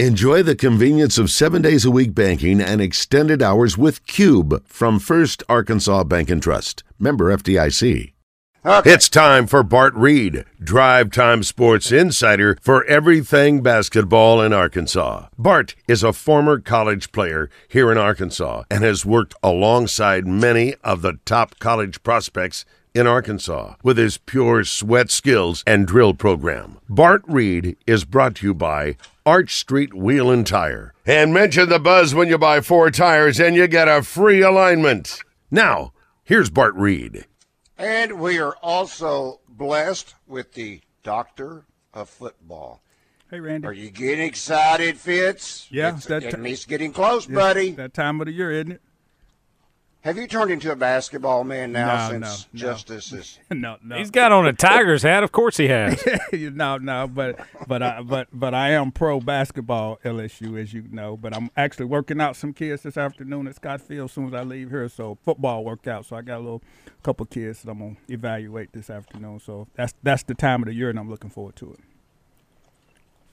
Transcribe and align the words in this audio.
Enjoy 0.00 0.42
the 0.42 0.56
convenience 0.56 1.18
of 1.18 1.30
seven 1.30 1.62
days 1.62 1.84
a 1.84 1.90
week 1.90 2.16
banking 2.16 2.60
and 2.60 2.80
extended 2.80 3.40
hours 3.40 3.78
with 3.78 4.04
Cube 4.08 4.66
from 4.66 4.98
First 4.98 5.44
Arkansas 5.48 6.02
Bank 6.02 6.30
and 6.30 6.42
Trust. 6.42 6.82
Member 6.98 7.26
FDIC. 7.26 8.12
Okay. 8.66 8.90
It's 8.90 9.08
time 9.08 9.46
for 9.46 9.62
Bart 9.62 9.94
Reid, 9.94 10.46
Drive 10.60 11.12
Time 11.12 11.44
Sports 11.44 11.92
Insider 11.92 12.58
for 12.60 12.84
everything 12.86 13.62
basketball 13.62 14.42
in 14.42 14.52
Arkansas. 14.52 15.28
Bart 15.38 15.76
is 15.86 16.02
a 16.02 16.12
former 16.12 16.58
college 16.58 17.12
player 17.12 17.48
here 17.68 17.92
in 17.92 17.98
Arkansas 17.98 18.64
and 18.68 18.82
has 18.82 19.06
worked 19.06 19.36
alongside 19.44 20.26
many 20.26 20.74
of 20.82 21.02
the 21.02 21.20
top 21.24 21.60
college 21.60 22.02
prospects 22.02 22.64
in 22.94 23.06
Arkansas 23.06 23.74
with 23.84 23.98
his 23.98 24.18
pure 24.18 24.64
sweat 24.64 25.10
skills 25.10 25.62
and 25.68 25.86
drill 25.86 26.14
program. 26.14 26.78
Bart 26.88 27.22
Reid 27.28 27.76
is 27.86 28.04
brought 28.04 28.36
to 28.36 28.46
you 28.46 28.54
by 28.54 28.96
Arch 29.26 29.54
Street 29.54 29.94
Wheel 29.94 30.30
and 30.30 30.46
Tire. 30.46 30.92
And 31.06 31.32
mention 31.32 31.70
the 31.70 31.78
buzz 31.78 32.14
when 32.14 32.28
you 32.28 32.36
buy 32.36 32.60
four 32.60 32.90
tires 32.90 33.40
and 33.40 33.56
you 33.56 33.66
get 33.66 33.88
a 33.88 34.02
free 34.02 34.42
alignment. 34.42 35.20
Now, 35.50 35.94
here's 36.24 36.50
Bart 36.50 36.74
Reid. 36.74 37.24
And 37.78 38.20
we 38.20 38.38
are 38.38 38.54
also 38.56 39.40
blessed 39.48 40.14
with 40.26 40.52
the 40.52 40.82
doctor 41.02 41.64
of 41.94 42.10
football. 42.10 42.82
Hey, 43.30 43.40
Randy. 43.40 43.66
Are 43.66 43.72
you 43.72 43.88
getting 43.90 44.26
excited, 44.26 44.98
Fitz? 44.98 45.68
Yeah, 45.70 45.96
it's, 45.96 46.04
that 46.04 46.22
it 46.22 46.32
ti- 46.32 46.36
means 46.36 46.66
getting 46.66 46.92
close, 46.92 47.24
It's 47.24 47.34
buddy. 47.34 47.70
That 47.70 47.94
time 47.94 48.20
of 48.20 48.26
the 48.26 48.32
year, 48.32 48.52
isn't 48.52 48.72
it? 48.72 48.82
Have 50.04 50.18
you 50.18 50.26
turned 50.26 50.50
into 50.50 50.70
a 50.70 50.76
basketball 50.76 51.44
man 51.44 51.72
now 51.72 51.94
No, 51.96 52.10
since 52.10 52.46
no, 52.52 52.58
no. 52.58 52.72
Justice 52.72 53.10
is? 53.10 53.38
no, 53.50 53.78
no. 53.82 53.96
He's 53.96 54.10
got 54.10 54.32
on 54.32 54.46
a 54.46 54.52
Tigers 54.52 55.02
hat. 55.02 55.24
Of 55.24 55.32
course 55.32 55.56
he 55.56 55.68
has. 55.68 56.06
no, 56.32 56.76
no, 56.76 57.08
but 57.08 57.40
but 57.66 57.82
I 57.82 58.02
but 58.02 58.28
but 58.30 58.52
I 58.52 58.72
am 58.72 58.92
pro 58.92 59.18
basketball 59.18 59.98
LSU 60.04 60.60
as 60.60 60.74
you 60.74 60.84
know. 60.90 61.16
But 61.16 61.34
I'm 61.34 61.50
actually 61.56 61.86
working 61.86 62.20
out 62.20 62.36
some 62.36 62.52
kids 62.52 62.82
this 62.82 62.98
afternoon 62.98 63.48
at 63.48 63.56
Scott 63.56 63.80
Field 63.80 64.10
as 64.10 64.12
soon 64.12 64.26
as 64.26 64.34
I 64.34 64.42
leave 64.42 64.68
here. 64.68 64.90
So 64.90 65.16
football 65.24 65.64
workout. 65.64 66.04
So 66.04 66.16
I 66.16 66.20
got 66.20 66.36
a 66.36 66.44
little 66.44 66.62
couple 67.02 67.24
kids 67.24 67.62
that 67.62 67.70
I'm 67.70 67.78
gonna 67.78 67.96
evaluate 68.10 68.74
this 68.74 68.90
afternoon. 68.90 69.40
So 69.40 69.68
that's 69.74 69.94
that's 70.02 70.24
the 70.24 70.34
time 70.34 70.60
of 70.60 70.66
the 70.66 70.74
year, 70.74 70.90
and 70.90 70.98
I'm 70.98 71.08
looking 71.08 71.30
forward 71.30 71.56
to 71.56 71.72
it. 71.72 71.80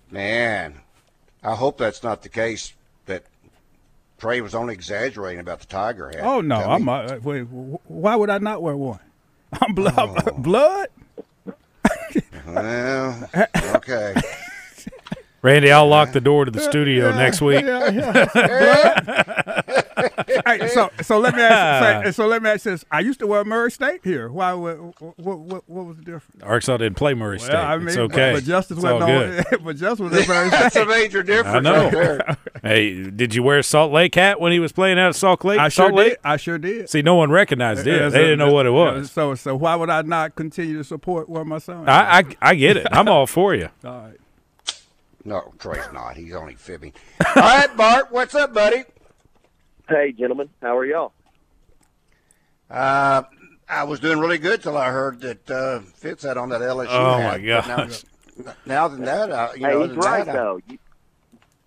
Man, 0.09 0.79
I 1.43 1.53
hope 1.55 1.77
that's 1.77 2.01
not 2.01 2.21
the 2.21 2.29
case. 2.29 2.75
That 4.21 4.27
Trey 4.27 4.41
was 4.41 4.53
only 4.53 4.73
exaggerating 4.75 5.39
about 5.39 5.61
the 5.61 5.65
tiger 5.65 6.09
hat. 6.09 6.19
Oh 6.21 6.41
no, 6.41 6.59
Tell 6.59 6.71
I'm. 6.71 6.85
me. 6.85 6.91
Uh, 6.91 7.19
wait, 7.23 7.41
why 7.41 8.15
would 8.15 8.29
I 8.29 8.37
not 8.37 8.61
wear 8.61 8.77
one? 8.77 8.99
I'm 9.61 9.73
blood. 9.73 9.95
Oh. 9.97 10.31
blood. 10.37 10.87
Well, 12.45 13.29
okay. 13.75 14.13
Randy, 15.41 15.71
I'll 15.71 15.87
lock 15.87 16.11
the 16.11 16.21
door 16.21 16.45
to 16.45 16.51
the 16.51 16.59
studio 16.59 17.11
next 17.15 17.41
week. 17.41 17.65
Yeah, 17.65 17.89
yeah. 17.89 19.60
Hey, 20.45 20.67
so 20.67 20.91
so 21.01 21.19
let 21.19 21.35
me 21.35 21.41
ask. 21.41 22.05
So, 22.05 22.11
so 22.23 22.27
let 22.27 22.41
me 22.41 22.49
ask 22.49 22.63
this. 22.63 22.85
I 22.91 22.99
used 22.99 23.19
to 23.19 23.27
wear 23.27 23.43
Murray 23.43 23.71
State 23.71 24.01
here. 24.03 24.29
Why? 24.29 24.53
What? 24.53 24.77
What, 25.01 25.39
what, 25.39 25.69
what 25.69 25.85
was 25.85 25.97
the 25.97 26.03
difference? 26.03 26.43
Arkansas 26.43 26.77
didn't 26.77 26.97
play 26.97 27.13
Murray 27.13 27.39
State. 27.39 27.55
I 27.55 27.77
mean, 27.77 27.87
it's 27.87 27.97
okay. 27.97 28.33
But, 28.33 28.43
Justice 28.43 28.77
it's 28.77 28.85
all 28.85 28.99
wasn't 28.99 29.47
on. 29.51 29.63
but 29.63 29.75
Justice 29.77 29.99
was 30.11 30.21
at 30.21 30.27
Murray 30.27 30.49
That's 30.51 30.75
a 30.75 30.85
major 30.85 31.23
difference 31.23 31.55
I 31.55 31.59
know. 31.59 31.83
right 31.83 31.91
there. 31.91 32.37
Hey, 32.63 33.09
did 33.09 33.33
you 33.35 33.43
wear 33.43 33.61
Salt 33.63 33.91
Lake 33.91 34.15
hat 34.15 34.39
when 34.39 34.51
he 34.51 34.59
was 34.59 34.71
playing 34.71 34.99
out 34.99 35.09
of 35.09 35.15
Salt 35.15 35.43
Lake? 35.43 35.59
I 35.59 35.69
sure 35.69 35.87
Salt 35.87 35.95
Lake? 35.95 36.09
did. 36.13 36.19
I 36.23 36.37
sure 36.37 36.57
did. 36.57 36.89
See, 36.89 37.01
no 37.01 37.15
one 37.15 37.31
recognized 37.31 37.87
it. 37.87 37.91
Yeah, 37.91 38.09
They 38.09 38.17
so- 38.17 38.21
didn't 38.21 38.39
know 38.39 38.53
what 38.53 38.65
it 38.65 38.71
was. 38.71 39.11
So 39.11 39.35
so 39.35 39.55
why 39.55 39.75
would 39.75 39.89
I 39.89 40.01
not 40.01 40.35
continue 40.35 40.77
to 40.77 40.83
support 40.83 41.29
where 41.29 41.45
my 41.45 41.57
son? 41.57 41.87
I, 41.87 42.19
I 42.19 42.23
I 42.41 42.55
get 42.55 42.77
it. 42.77 42.87
I'm 42.91 43.07
all 43.07 43.27
for 43.27 43.55
you. 43.55 43.69
All 43.83 43.91
right. 43.91 44.17
No, 45.23 45.53
Trey's 45.59 45.91
not. 45.93 46.17
He's 46.17 46.33
only 46.33 46.55
fibbing. 46.55 46.93
All 47.35 47.43
right, 47.43 47.77
Bart, 47.77 48.11
what's 48.11 48.33
up, 48.33 48.53
buddy? 48.53 48.85
Hey, 49.91 50.13
gentlemen, 50.13 50.49
how 50.61 50.77
are 50.77 50.85
y'all? 50.85 51.11
Uh, 52.69 53.23
I 53.67 53.83
was 53.83 53.99
doing 53.99 54.19
really 54.19 54.37
good 54.37 54.63
till 54.63 54.77
I 54.77 54.89
heard 54.89 55.19
that 55.19 55.51
uh, 55.51 55.79
Fitz 55.81 56.23
had 56.23 56.37
on 56.37 56.47
that 56.49 56.61
LSU 56.61 56.87
Oh, 56.89 57.17
hat. 57.17 57.41
my 57.41 57.45
But 57.45 57.45
gosh. 57.87 58.03
Now, 58.45 58.53
now 58.65 58.87
than 58.87 59.01
that, 59.03 59.29
uh, 59.29 59.49
you 59.55 59.65
hey, 59.65 59.73
know, 59.73 59.83
he's 59.87 59.97
right 59.97 60.25
that, 60.25 60.29
I- 60.35 60.37
though. 60.39 60.59
You, 60.67 60.77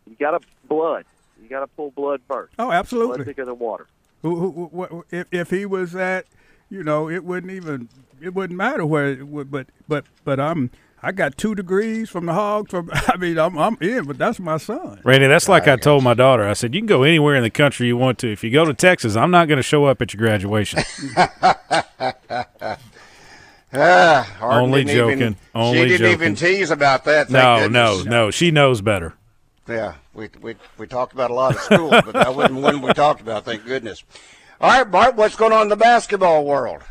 you 0.09 0.17
got 0.19 0.31
to 0.41 0.47
blood. 0.69 1.05
You 1.43 1.49
got 1.51 1.61
to 1.61 1.67
pull 1.67 1.91
blood 1.91 2.23
first. 2.27 2.55
Oh, 2.59 2.67
Blood 2.67 2.75
absolutely. 2.77 3.25
thicker 3.27 3.45
than 3.45 3.59
water. 3.59 3.87
Who, 4.23 4.37
who, 4.37 4.51
who, 4.53 4.65
what- 4.69 4.91
if 5.11 5.27
if 5.31 5.51
he 5.51 5.67
was 5.67 5.95
at, 5.95 6.25
you 6.71 6.83
know, 6.83 7.11
it 7.11 7.25
wouldn't 7.25 7.53
even 7.53 7.91
it 8.23 8.35
wouldn't 8.35 8.57
matter 8.57 8.87
where. 8.87 9.09
It 9.09 9.29
would, 9.29 9.51
but 9.51 9.67
but 9.87 10.07
but 10.25 10.41
I'm 10.41 10.71
I 11.05 11.13
got 11.13 11.37
two 11.37 11.55
degrees 11.55 12.09
from 12.09 12.25
the 12.25 12.33
hog. 12.33 12.71
From 12.71 12.91
I 12.93 13.17
mean, 13.19 13.39
I'm 13.39 13.59
I'm 13.59 13.77
in, 13.81 14.05
but 14.07 14.17
that's 14.17 14.41
my 14.41 14.57
son. 14.57 15.01
Randy, 15.05 15.27
that's 15.27 15.49
like 15.51 15.69
I 15.69 15.77
told 15.77 16.03
my 16.03 16.15
daughter. 16.15 16.49
I 16.49 16.55
said, 16.55 16.75
you 16.75 16.81
can 16.81 16.87
go 16.87 17.03
anywhere 17.03 17.35
in 17.35 17.43
the 17.43 17.51
country 17.51 17.87
you 17.87 17.97
want 17.99 18.19
to. 18.21 18.33
If 18.33 18.43
you 18.43 18.51
go 18.51 18.65
to 18.65 18.73
Texas, 18.73 19.15
I'm 19.15 19.31
not 19.31 19.47
going 19.47 19.59
to 19.59 19.63
show 19.63 19.85
up 19.85 20.01
at 20.01 20.15
your 20.15 20.19
graduation. 20.27 20.83
Ah, 23.77 24.23
Harden 24.39 24.61
Only 24.63 24.85
didn't 24.85 24.97
even- 24.97 25.19
joking. 25.19 25.37
Only 25.53 25.79
she 25.83 25.89
didn't 25.89 26.13
even 26.13 26.35
tease 26.37 26.71
about 26.71 27.05
that. 27.07 27.29
Thank 27.29 27.73
no, 27.73 27.97
no, 27.97 28.03
no. 28.05 28.31
She 28.31 28.53
knows 28.53 28.81
better. 28.81 29.15
Yeah, 29.67 29.95
we, 30.13 30.29
we 30.41 30.55
we 30.79 30.87
talked 30.87 31.13
about 31.13 31.33
a 31.33 31.35
lot 31.35 31.57
of 31.57 31.61
school, 31.61 31.91
but 31.91 32.13
that 32.13 32.37
wasn't 32.37 32.61
one 32.61 32.83
we 32.83 32.93
talked 32.93 33.21
about. 33.21 33.45
Thank 33.45 33.65
goodness. 33.65 34.05
All 34.61 34.71
right, 34.71 34.89
Bart, 34.89 35.17
what's 35.17 35.35
going 35.35 35.53
on 35.53 35.63
in 35.63 35.69
the 35.71 35.77
basketball 35.77 36.45
world? 36.45 36.83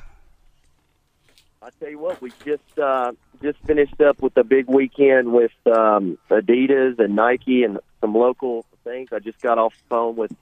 I 1.61 1.69
tell 1.79 1.89
you 1.89 1.99
what, 1.99 2.21
we 2.21 2.33
just 2.43 2.77
uh, 2.77 3.13
just 3.43 3.59
finished 3.59 4.01
up 4.01 4.21
with 4.21 4.35
a 4.37 4.43
big 4.43 4.67
weekend 4.67 5.31
with 5.31 5.51
um, 5.67 6.17
Adidas 6.29 6.97
and 6.99 7.15
Nike 7.15 7.63
and 7.63 7.79
some 8.01 8.15
local 8.15 8.65
things. 8.83 9.09
I 9.11 9.19
just 9.19 9.41
got 9.41 9.57
off 9.57 9.73
the 9.75 9.89
phone 9.89 10.15
with 10.15 10.33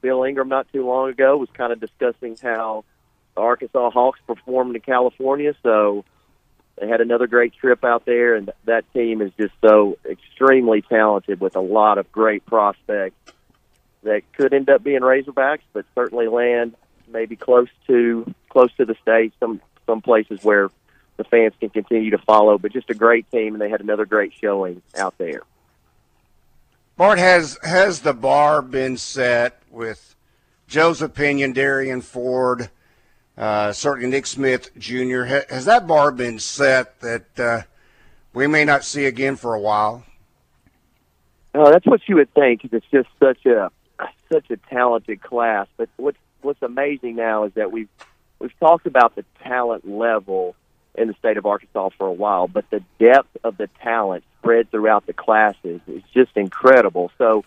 Bill 0.00 0.24
Ingram 0.24 0.48
not 0.48 0.70
too 0.72 0.84
long 0.84 1.10
ago. 1.10 1.36
Was 1.36 1.50
kind 1.54 1.72
of 1.72 1.80
discussing 1.80 2.36
how 2.42 2.84
the 3.34 3.42
Arkansas 3.42 3.90
Hawks 3.90 4.20
performed 4.26 4.74
in 4.74 4.82
California. 4.82 5.54
So 5.62 6.04
they 6.80 6.88
had 6.88 7.00
another 7.00 7.26
great 7.26 7.54
trip 7.54 7.84
out 7.84 8.04
there, 8.04 8.34
and 8.34 8.50
that 8.64 8.90
team 8.92 9.22
is 9.22 9.32
just 9.38 9.54
so 9.62 9.98
extremely 10.04 10.82
talented 10.82 11.40
with 11.40 11.56
a 11.56 11.60
lot 11.60 11.98
of 11.98 12.10
great 12.10 12.44
prospects 12.46 13.32
that 14.02 14.22
could 14.32 14.52
end 14.52 14.68
up 14.70 14.82
being 14.82 15.00
Razorbacks, 15.00 15.62
but 15.72 15.84
certainly 15.94 16.28
land 16.28 16.74
maybe 17.08 17.36
close 17.36 17.68
to 17.86 18.32
close 18.48 18.72
to 18.76 18.84
the 18.84 18.96
state. 19.02 19.32
Some 19.40 19.60
some 19.86 20.02
places 20.02 20.42
where 20.42 20.70
the 21.16 21.24
fans 21.24 21.54
can 21.58 21.70
continue 21.70 22.10
to 22.10 22.18
follow. 22.18 22.58
But 22.58 22.72
just 22.72 22.90
a 22.90 22.94
great 22.94 23.30
team, 23.30 23.54
and 23.54 23.60
they 23.60 23.68
had 23.70 23.80
another 23.80 24.04
great 24.06 24.32
showing 24.40 24.82
out 24.96 25.16
there. 25.18 25.42
Bart, 26.96 27.18
has 27.18 27.58
has 27.62 28.00
the 28.00 28.14
bar 28.14 28.62
been 28.62 28.96
set 28.96 29.60
with 29.70 30.14
Joseph 30.66 31.14
Pinion, 31.14 31.52
Darian 31.52 32.00
Ford, 32.00 32.70
uh, 33.36 33.72
certainly 33.72 34.08
Nick 34.10 34.26
Smith 34.26 34.70
Jr. 34.78 35.24
Ha- 35.24 35.44
Has 35.50 35.66
that 35.66 35.86
bar 35.86 36.10
been 36.10 36.38
set 36.38 36.98
that 37.00 37.38
uh, 37.38 37.62
we 38.32 38.46
may 38.46 38.64
not 38.64 38.82
see 38.84 39.04
again 39.04 39.36
for 39.36 39.54
a 39.54 39.60
while? 39.60 40.04
Oh, 41.54 41.70
that's 41.70 41.86
what 41.86 42.00
you 42.08 42.16
would 42.16 42.32
think. 42.34 42.62
'cause 42.62 42.70
It's 42.72 42.86
just 42.90 43.08
such 43.18 43.44
a 43.46 43.70
such 44.32 44.50
a 44.50 44.56
talented 44.56 45.22
class. 45.22 45.66
But 45.76 45.88
what's 45.96 46.18
what's 46.42 46.62
amazing 46.62 47.16
now 47.16 47.44
is 47.44 47.52
that 47.54 47.72
we've 47.72 47.88
we've 48.38 48.58
talked 48.58 48.86
about 48.86 49.14
the 49.16 49.24
talent 49.42 49.86
level 49.88 50.54
in 50.96 51.08
the 51.08 51.14
state 51.14 51.36
of 51.36 51.46
Arkansas 51.46 51.90
for 51.96 52.06
a 52.06 52.12
while, 52.12 52.48
but 52.48 52.68
the 52.70 52.82
depth 52.98 53.36
of 53.44 53.56
the 53.56 53.68
talent 53.82 54.24
spread 54.38 54.70
throughout 54.70 55.06
the 55.06 55.12
classes 55.12 55.80
is 55.86 56.02
just 56.14 56.36
incredible. 56.36 57.10
So, 57.18 57.44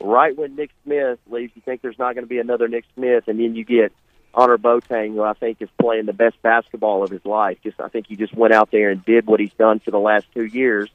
right 0.00 0.36
when 0.36 0.56
Nick 0.56 0.70
Smith 0.84 1.18
leaves, 1.30 1.52
you 1.54 1.62
think 1.62 1.82
there's 1.82 1.98
not 1.98 2.14
going 2.14 2.24
to 2.24 2.28
be 2.28 2.38
another 2.38 2.68
Nick 2.68 2.84
Smith, 2.94 3.24
and 3.28 3.38
then 3.38 3.54
you 3.54 3.64
get 3.64 3.92
Annor 4.34 4.58
Boateng, 4.58 5.14
who 5.14 5.22
I 5.22 5.34
think 5.34 5.60
is 5.60 5.68
playing 5.80 6.06
the 6.06 6.12
best 6.12 6.40
basketball 6.42 7.02
of 7.02 7.10
his 7.10 7.24
life. 7.24 7.58
Just 7.62 7.80
I 7.80 7.88
think 7.88 8.06
he 8.06 8.16
just 8.16 8.34
went 8.34 8.54
out 8.54 8.70
there 8.70 8.90
and 8.90 9.04
did 9.04 9.26
what 9.26 9.40
he's 9.40 9.52
done 9.54 9.80
for 9.80 9.90
the 9.90 9.98
last 9.98 10.26
two 10.34 10.44
years 10.44 10.90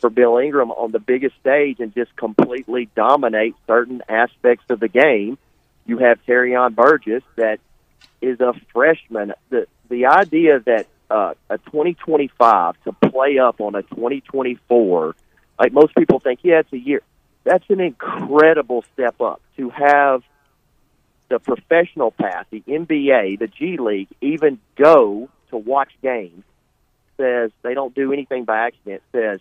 for 0.00 0.10
Bill 0.10 0.38
Ingram 0.38 0.70
on 0.70 0.92
the 0.92 0.98
biggest 0.98 1.34
stage 1.40 1.80
and 1.80 1.94
just 1.94 2.14
completely 2.16 2.88
dominate 2.94 3.54
certain 3.66 4.02
aspects 4.08 4.66
of 4.68 4.80
the 4.80 4.88
game. 4.88 5.38
You 5.86 5.98
have 5.98 6.18
Terrion 6.26 6.74
Burgess 6.74 7.22
that 7.36 7.58
is 8.20 8.40
a 8.40 8.52
freshman. 8.72 9.32
The 9.50 9.66
the 9.88 10.06
idea 10.06 10.60
that 10.60 10.86
uh, 11.10 11.34
a 11.50 11.58
2025 11.58 12.74
to 12.84 12.92
play 12.92 13.38
up 13.38 13.60
on 13.60 13.74
a 13.74 13.82
2024, 13.82 15.14
like 15.58 15.72
most 15.72 15.94
people 15.94 16.18
think, 16.18 16.40
yeah, 16.42 16.60
it's 16.60 16.72
a 16.72 16.78
year. 16.78 17.02
That's 17.44 17.64
an 17.68 17.80
incredible 17.80 18.84
step 18.94 19.20
up 19.20 19.40
to 19.56 19.70
have 19.70 20.22
the 21.28 21.38
professional 21.38 22.10
path, 22.10 22.46
the 22.50 22.62
NBA, 22.66 23.38
the 23.38 23.48
G 23.48 23.76
League, 23.76 24.08
even 24.20 24.58
go 24.76 25.28
to 25.50 25.56
watch 25.56 25.90
games. 26.02 26.44
Says 27.16 27.50
they 27.62 27.74
don't 27.74 27.94
do 27.94 28.12
anything 28.12 28.44
by 28.44 28.66
accident. 28.66 29.02
Says 29.12 29.40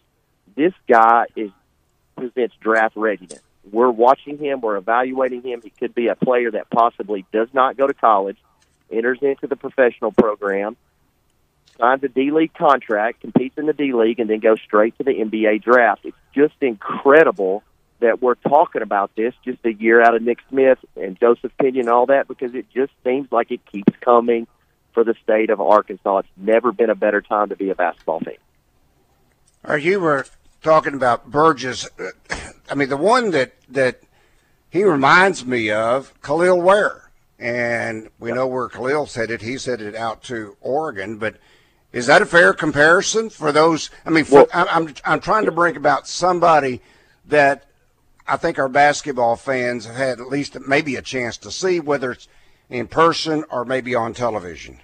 this 0.56 0.74
guy 0.88 1.25
is 1.36 1.51
presents 2.16 2.56
draft 2.62 2.95
readiness. 2.95 3.42
We're 3.71 3.89
watching 3.89 4.38
him. 4.38 4.62
We're 4.62 4.77
evaluating 4.77 5.42
him. 5.42 5.62
He 5.63 5.69
could 5.69 5.95
be 5.95 6.07
a 6.07 6.16
player 6.16 6.51
that 6.51 6.69
possibly 6.69 7.25
does 7.31 7.48
not 7.54 7.77
go 7.77 7.88
to 7.88 7.94
college, 7.94 8.38
enters 8.92 9.19
into 9.21 9.48
the 9.48 9.56
professional 9.56 10.12
program, 10.12 10.75
signs 11.77 12.03
a 12.03 12.07
D 12.07 12.31
League 12.31 12.53
contract, 12.53 13.21
competes 13.21 13.57
in 13.57 13.65
the 13.65 13.73
D 13.73 13.93
League, 13.93 14.19
and 14.19 14.29
then 14.29 14.39
goes 14.39 14.59
straight 14.65 14.97
to 14.97 15.03
the 15.03 15.11
NBA 15.11 15.63
draft. 15.63 16.01
It's 16.05 16.17
just 16.33 16.55
incredible 16.61 17.63
that 17.99 18.21
we're 18.21 18.35
talking 18.35 18.81
about 18.81 19.15
this 19.15 19.33
just 19.45 19.59
a 19.65 19.73
year 19.73 20.01
out 20.01 20.13
of 20.13 20.21
Nick 20.21 20.39
Smith 20.49 20.77
and 20.95 21.17
Joseph 21.19 21.51
Pinion 21.57 21.87
and 21.87 21.89
all 21.89 22.05
that 22.07 22.27
because 22.27 22.53
it 22.53 22.65
just 22.73 22.91
seems 23.03 23.31
like 23.31 23.49
it 23.49 23.61
keeps 23.71 23.93
coming 24.01 24.45
for 24.93 25.03
the 25.03 25.15
state 25.23 25.49
of 25.49 25.61
Arkansas. 25.61 26.19
It's 26.19 26.27
never 26.37 26.71
been 26.71 26.89
a 26.89 26.95
better 26.95 27.21
time 27.21 27.49
to 27.49 27.55
be 27.55 27.69
a 27.69 27.75
basketball 27.75 28.19
team. 28.19 28.37
Or 29.63 29.77
you 29.77 29.99
were 29.99 30.25
talking 30.61 30.93
about 30.93 31.31
Burgess. 31.31 31.89
I 32.69 32.75
mean, 32.75 32.89
the 32.89 32.97
one 32.97 33.31
that 33.31 33.53
that 33.69 34.01
he 34.69 34.83
reminds 34.83 35.45
me 35.45 35.69
of 35.69 36.19
Kel'el 36.21 36.61
Ware, 36.61 37.09
and 37.39 38.09
we 38.19 38.31
know 38.31 38.47
where 38.47 38.67
Kel'el's 38.67 39.15
headed. 39.15 39.41
He's 39.41 39.65
headed 39.65 39.95
out 39.95 40.23
to 40.23 40.57
Oregon, 40.61 41.17
but 41.17 41.35
is 41.94 42.07
that 42.07 42.22
a 42.22 42.25
fair 42.25 42.54
comparison 42.54 43.30
for 43.30 43.51
those? 43.51 43.90
I 44.06 44.10
mean, 44.10 44.25
for, 44.25 44.48
Well- 44.51 44.68
I'm, 44.69 44.94
I'm 45.06 45.19
trying 45.22 45.45
to 45.45 45.51
bring 45.51 45.78
about 45.78 46.07
somebody 46.07 46.81
that 47.28 47.66
I 48.28 48.38
think 48.38 48.60
our 48.60 48.68
basketball 48.69 49.36
fans 49.36 49.86
have 49.86 49.95
had 49.95 50.19
at 50.19 50.28
least 50.28 50.57
maybe 50.68 50.95
a 50.95 51.01
chance 51.01 51.38
to 51.38 51.51
see, 51.51 51.80
whether 51.80 52.12
it's 52.12 52.28
in 52.69 52.88
person 52.88 53.45
or 53.50 53.63
maybe 53.63 53.95
on 53.95 54.13
television. 54.13 54.80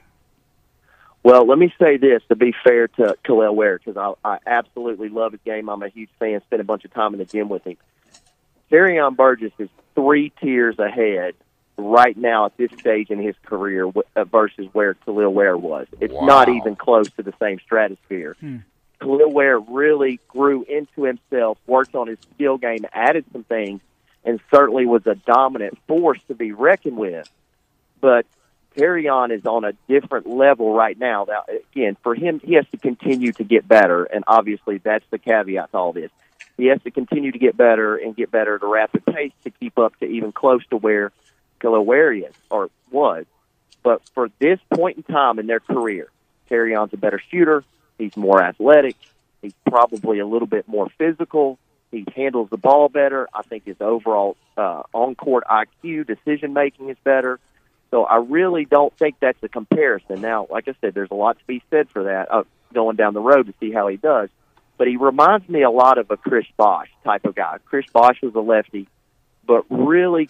Well, 1.24 1.46
let 1.46 1.58
me 1.58 1.74
say 1.82 1.98
this 1.98 2.22
to 2.30 2.36
be 2.36 2.54
fair 2.64 2.88
to 2.88 3.16
Kel'el 3.26 3.54
Ware 3.54 3.80
because 3.84 3.98
I, 3.98 4.14
I 4.36 4.38
absolutely 4.46 5.10
love 5.10 5.34
his 5.34 5.42
game. 5.44 5.68
I'm 5.70 5.84
a 5.84 5.90
huge 5.90 6.10
fan. 6.18 6.42
Spent 6.42 6.62
a 6.62 6.66
bunch 6.66 6.86
of 6.86 6.94
time 6.94 7.14
in 7.14 7.20
the 7.20 7.26
gym 7.26 7.50
with 7.50 7.66
him. 7.66 7.76
Terrion 8.72 9.16
Burgess 9.18 9.52
is 9.58 9.70
three 9.96 10.32
tiers 10.42 10.78
ahead 10.80 11.34
right 11.80 12.16
now 12.18 12.46
at 12.46 12.58
this 12.58 12.72
stage 12.80 13.10
in 13.10 13.20
his 13.20 13.36
career 13.46 13.92
uh, 14.16 14.24
versus 14.26 14.68
where 14.74 14.94
Kel'el 14.94 15.32
Ware 15.32 15.58
was. 15.58 15.88
It's 16.00 16.14
not 16.14 16.50
even 16.50 16.76
close 16.76 17.10
to 17.12 17.24
the 17.24 17.34
same 17.40 17.60
stratosphere. 17.60 18.36
Kel'el 19.02 19.32
Ware 19.32 19.60
really 19.60 20.20
grew 20.28 20.64
into 20.64 21.04
himself, 21.04 21.58
worked 21.68 21.96
on 21.96 22.08
his 22.08 22.20
skill 22.34 22.58
game, 22.58 22.86
added 22.94 23.26
some 23.32 23.44
things, 23.44 23.82
and 24.24 24.40
certainly 24.54 24.86
was 24.86 25.08
a 25.08 25.16
dominant 25.16 25.78
force 25.88 26.20
to 26.28 26.36
be 26.36 26.52
reckoned 26.52 26.98
with. 26.98 27.30
But 28.02 28.26
Terrion 28.76 29.32
is 29.32 29.46
on 29.46 29.66
a 29.66 29.74
different 29.88 30.28
level 30.28 30.74
right 30.74 30.98
now. 30.98 31.26
Now, 31.28 31.44
again, 31.74 31.98
for 32.04 32.16
him, 32.16 32.40
he 32.44 32.54
has 32.54 32.68
to 32.72 32.78
continue 32.78 33.32
to 33.34 33.44
get 33.44 33.68
better, 33.68 34.04
and 34.04 34.24
obviously 34.28 34.78
that's 34.78 35.06
the 35.10 35.18
caveat 35.18 35.72
to 35.72 35.78
all 35.78 35.94
this. 35.94 36.12
He 36.58 36.68
has 36.68 36.82
to 36.84 36.92
continue 36.92 37.32
to 37.32 37.40
get 37.40 37.56
better 37.56 37.96
and 37.96 38.16
get 38.16 38.32
better 38.32 38.56
at 38.56 38.64
a 38.64 38.68
rapid 38.68 39.06
pace 39.06 39.32
to 39.44 39.50
keep 39.50 39.80
up 39.80 39.98
to 40.00 40.06
even 40.06 40.32
close 40.32 40.66
to 40.68 40.78
where 40.78 41.12
Kel'el 41.60 42.32
or 42.50 42.70
was. 42.92 43.26
But 43.84 44.02
for 44.14 44.30
this 44.40 44.60
point 44.74 44.98
in 44.98 45.04
time 45.04 45.40
in 45.40 45.48
their 45.48 45.60
career, 45.60 46.10
Terrion's 46.48 46.94
a 46.94 46.98
better 46.98 47.22
shooter. 47.32 47.64
He's 47.98 48.16
more 48.18 48.42
athletic. 48.42 48.96
He's 49.42 49.54
probably 49.68 50.20
a 50.20 50.28
little 50.28 50.48
bit 50.48 50.68
more 50.68 50.90
physical. 50.98 51.58
He 51.92 52.06
handles 52.16 52.50
the 52.50 52.58
ball 52.58 52.90
better. 52.90 53.28
I 53.34 53.42
think 53.42 53.66
his 53.66 53.78
overall 53.80 54.36
uh, 54.58 54.84
on-court 54.94 55.46
IQ, 55.50 56.06
decision 56.06 56.54
making 56.54 56.90
is 56.90 56.98
better. 57.04 57.40
So 57.92 58.04
I 58.04 58.18
really 58.18 58.66
don't 58.66 58.96
think 58.98 59.16
that's 59.20 59.42
a 59.42 59.50
comparison. 59.50 60.22
Now, 60.22 60.48
like 60.50 60.68
I 60.68 60.76
said, 60.82 60.94
there's 60.94 61.12
a 61.12 61.16
lot 61.16 61.40
to 61.40 61.46
be 61.46 61.64
said 61.72 61.90
for 61.90 62.04
that 62.04 62.32
uh, 62.32 62.44
going 62.74 62.96
down 62.96 63.14
the 63.14 63.22
road 63.22 63.48
to 63.48 63.54
see 63.60 63.72
how 63.72 63.88
he 63.88 63.98
does. 63.98 64.30
But 64.78 64.88
he 64.88 64.98
reminds 64.98 65.50
me 65.50 65.64
a 65.64 65.72
lot 65.72 65.98
of 65.98 66.12
a 66.12 66.18
Chris 66.18 66.46
Bosh 66.56 66.90
type 67.04 67.26
of 67.26 67.36
guy. 67.36 67.58
Chris 67.66 67.86
Bosh 67.92 68.22
was 68.22 68.36
a 68.36 68.40
lefty, 68.40 68.88
but 69.46 69.66
really, 69.70 70.30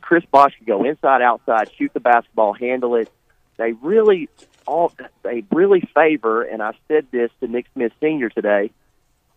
Chris 0.00 0.24
Bosh 0.30 0.54
could 0.58 0.66
go 0.66 0.84
inside, 0.84 1.22
outside, 1.22 1.70
shoot 1.76 1.92
the 1.92 2.00
basketball, 2.00 2.52
handle 2.52 2.94
it. 2.96 3.10
They 3.56 3.72
really 3.72 4.28
all 4.66 4.92
they 5.22 5.44
really 5.52 5.88
favor, 5.94 6.42
and 6.42 6.62
I 6.62 6.72
said 6.88 7.06
this 7.10 7.30
to 7.40 7.48
Nick 7.48 7.66
Smith 7.74 7.92
Sr. 8.00 8.28
today. 8.28 8.70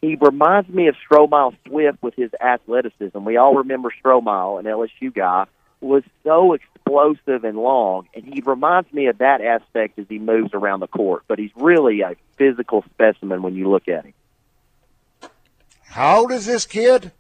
He 0.02 0.16
reminds 0.16 0.70
me 0.70 0.88
of 0.88 0.96
Stromile 0.96 1.56
Swift 1.68 2.02
with 2.02 2.16
his 2.16 2.32
athleticism. 2.40 3.24
We 3.24 3.38
all 3.38 3.56
remember 3.56 3.90
Stromile, 4.04 4.60
an 4.60 4.66
LSU 4.66 5.14
guy, 5.14 5.46
was 5.82 6.04
so 6.24 6.54
explosive 6.54 7.44
and 7.44 7.58
long, 7.58 8.08
and 8.14 8.26
he 8.26 8.42
reminds 8.42 8.92
me 8.94 9.08
of 9.08 9.18
that 9.20 9.42
aspect 9.42 10.00
as 10.00 10.06
he 10.08 10.18
moves 10.18 10.54
around 10.54 10.80
the 10.80 10.88
court. 10.88 11.24
But 11.28 11.38
he's 11.38 11.52
really 11.56 12.02
a 12.02 12.16
physical 12.38 12.84
specimen 12.94 13.42
when 13.42 13.56
you 13.56 13.70
look 13.70 13.88
at 13.88 14.06
him. 14.06 14.14
How 15.84 16.20
old 16.20 16.32
is 16.32 16.46
this 16.46 16.66
kid? 16.66 17.12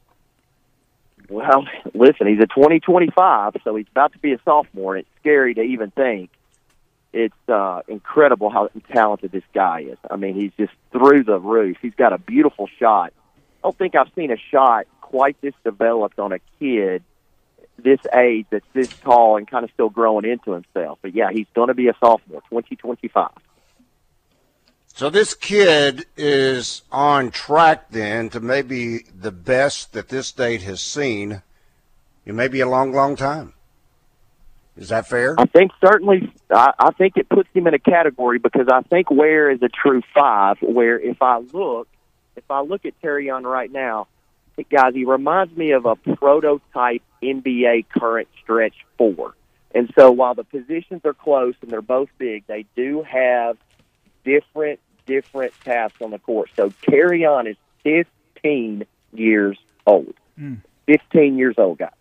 Well, 1.29 1.65
listen, 1.93 2.27
he's 2.27 2.39
a 2.39 2.47
2025, 2.47 3.53
so 3.63 3.75
he's 3.75 3.87
about 3.91 4.13
to 4.13 4.19
be 4.19 4.33
a 4.33 4.39
sophomore, 4.43 4.95
and 4.95 5.05
it's 5.05 5.19
scary 5.21 5.53
to 5.53 5.61
even 5.61 5.91
think. 5.91 6.31
It's 7.11 7.33
uh, 7.47 7.81
incredible 7.87 8.51
how 8.51 8.69
talented 8.93 9.31
this 9.31 9.43
guy 9.53 9.81
is. 9.81 9.97
I 10.09 10.15
mean, 10.15 10.35
he's 10.35 10.51
just 10.59 10.73
through 10.91 11.23
the 11.23 11.39
roof. 11.39 11.77
He's 11.81 11.95
got 11.95 12.13
a 12.13 12.19
beautiful 12.19 12.67
shot. 12.79 13.13
I 13.37 13.67
don't 13.67 13.77
think 13.77 13.95
I've 13.95 14.11
seen 14.15 14.31
a 14.31 14.37
shot 14.51 14.85
quite 15.01 15.39
this 15.41 15.55
developed 15.63 16.19
on 16.19 16.33
a 16.33 16.39
kid 16.59 17.03
this 17.83 17.99
age 18.13 18.45
that's 18.49 18.65
this 18.73 18.89
tall 19.01 19.37
and 19.37 19.49
kind 19.49 19.63
of 19.63 19.71
still 19.73 19.89
growing 19.89 20.25
into 20.25 20.51
himself. 20.51 20.99
But 21.01 21.15
yeah, 21.15 21.29
he's 21.31 21.47
going 21.55 21.69
to 21.69 21.73
be 21.73 21.87
a 21.87 21.93
sophomore, 21.99 22.41
2025. 22.49 23.29
So 25.00 25.10
this 25.10 25.34
kid 25.34 26.07
is 26.18 26.81
on 26.92 27.31
track 27.31 27.90
then 27.90 28.28
to 28.31 28.42
maybe 28.42 29.06
the 29.18 29.31
best 29.31 29.94
that 29.94 30.10
this 30.10 30.28
state 30.28 30.63
has 30.63 30.81
seen 30.81 31.42
in 32.25 32.36
maybe 32.36 32.60
a 32.60 32.68
long, 32.68 32.92
long 32.92 33.16
time. 33.16 33.54
Is 34.75 34.90
that 34.90 35.07
fair? 35.07 35.36
I 35.38 35.46
think 35.46 35.72
certainly, 35.80 36.34
I, 36.51 36.74
I 36.78 36.92
think 36.92 37.13
it 37.16 37.30
puts 37.30 37.48
him 37.54 37.66
in 37.68 37.74
a 37.74 37.80
category 37.80 38.40
because 38.40 38.68
I 38.69 38.81
think 38.81 39.10
Ware 39.10 39.50
is 39.50 39.63
a 39.63 39.69
true 39.69 40.01
five. 40.13 40.57
Where 40.60 41.00
if 41.00 41.22
I 41.22 41.38
look, 41.38 41.88
if 42.36 42.51
I 42.51 42.60
look 42.60 42.86
at 42.86 43.01
Terrion 43.01 43.44
right 43.44 43.72
now, 43.72 44.10
guys, 44.69 44.94
he 44.96 45.06
reminds 45.06 45.56
me 45.56 45.72
of 45.72 45.86
a 45.86 45.96
prototype 45.96 47.04
NBA 47.24 47.86
current 47.88 48.28
stretch 48.44 48.75
four. 48.98 49.34
And 49.74 49.94
so 49.98 50.12
while 50.12 50.36
the 50.36 50.44
positions 50.44 51.04
are 51.06 51.13
close 51.13 51.56
and 51.62 51.72
they're 51.72 51.81
both 51.81 52.10
big, 52.18 52.46
they 52.48 52.66
do 52.75 53.01
have 53.04 53.56
different 54.25 54.81
different 55.09 55.53
tasks 55.65 56.01
on 56.01 56.11
the 56.11 56.19
court. 56.19 56.50
So 56.56 56.69
Terrion 56.69 57.50
is 57.50 57.57
15 57.83 58.85
years 59.11 59.57
old. 59.85 60.13
Hmm. 60.38 60.56
15 60.85 61.38
years 61.38 61.56
old, 61.57 61.79
guys. 61.79 61.91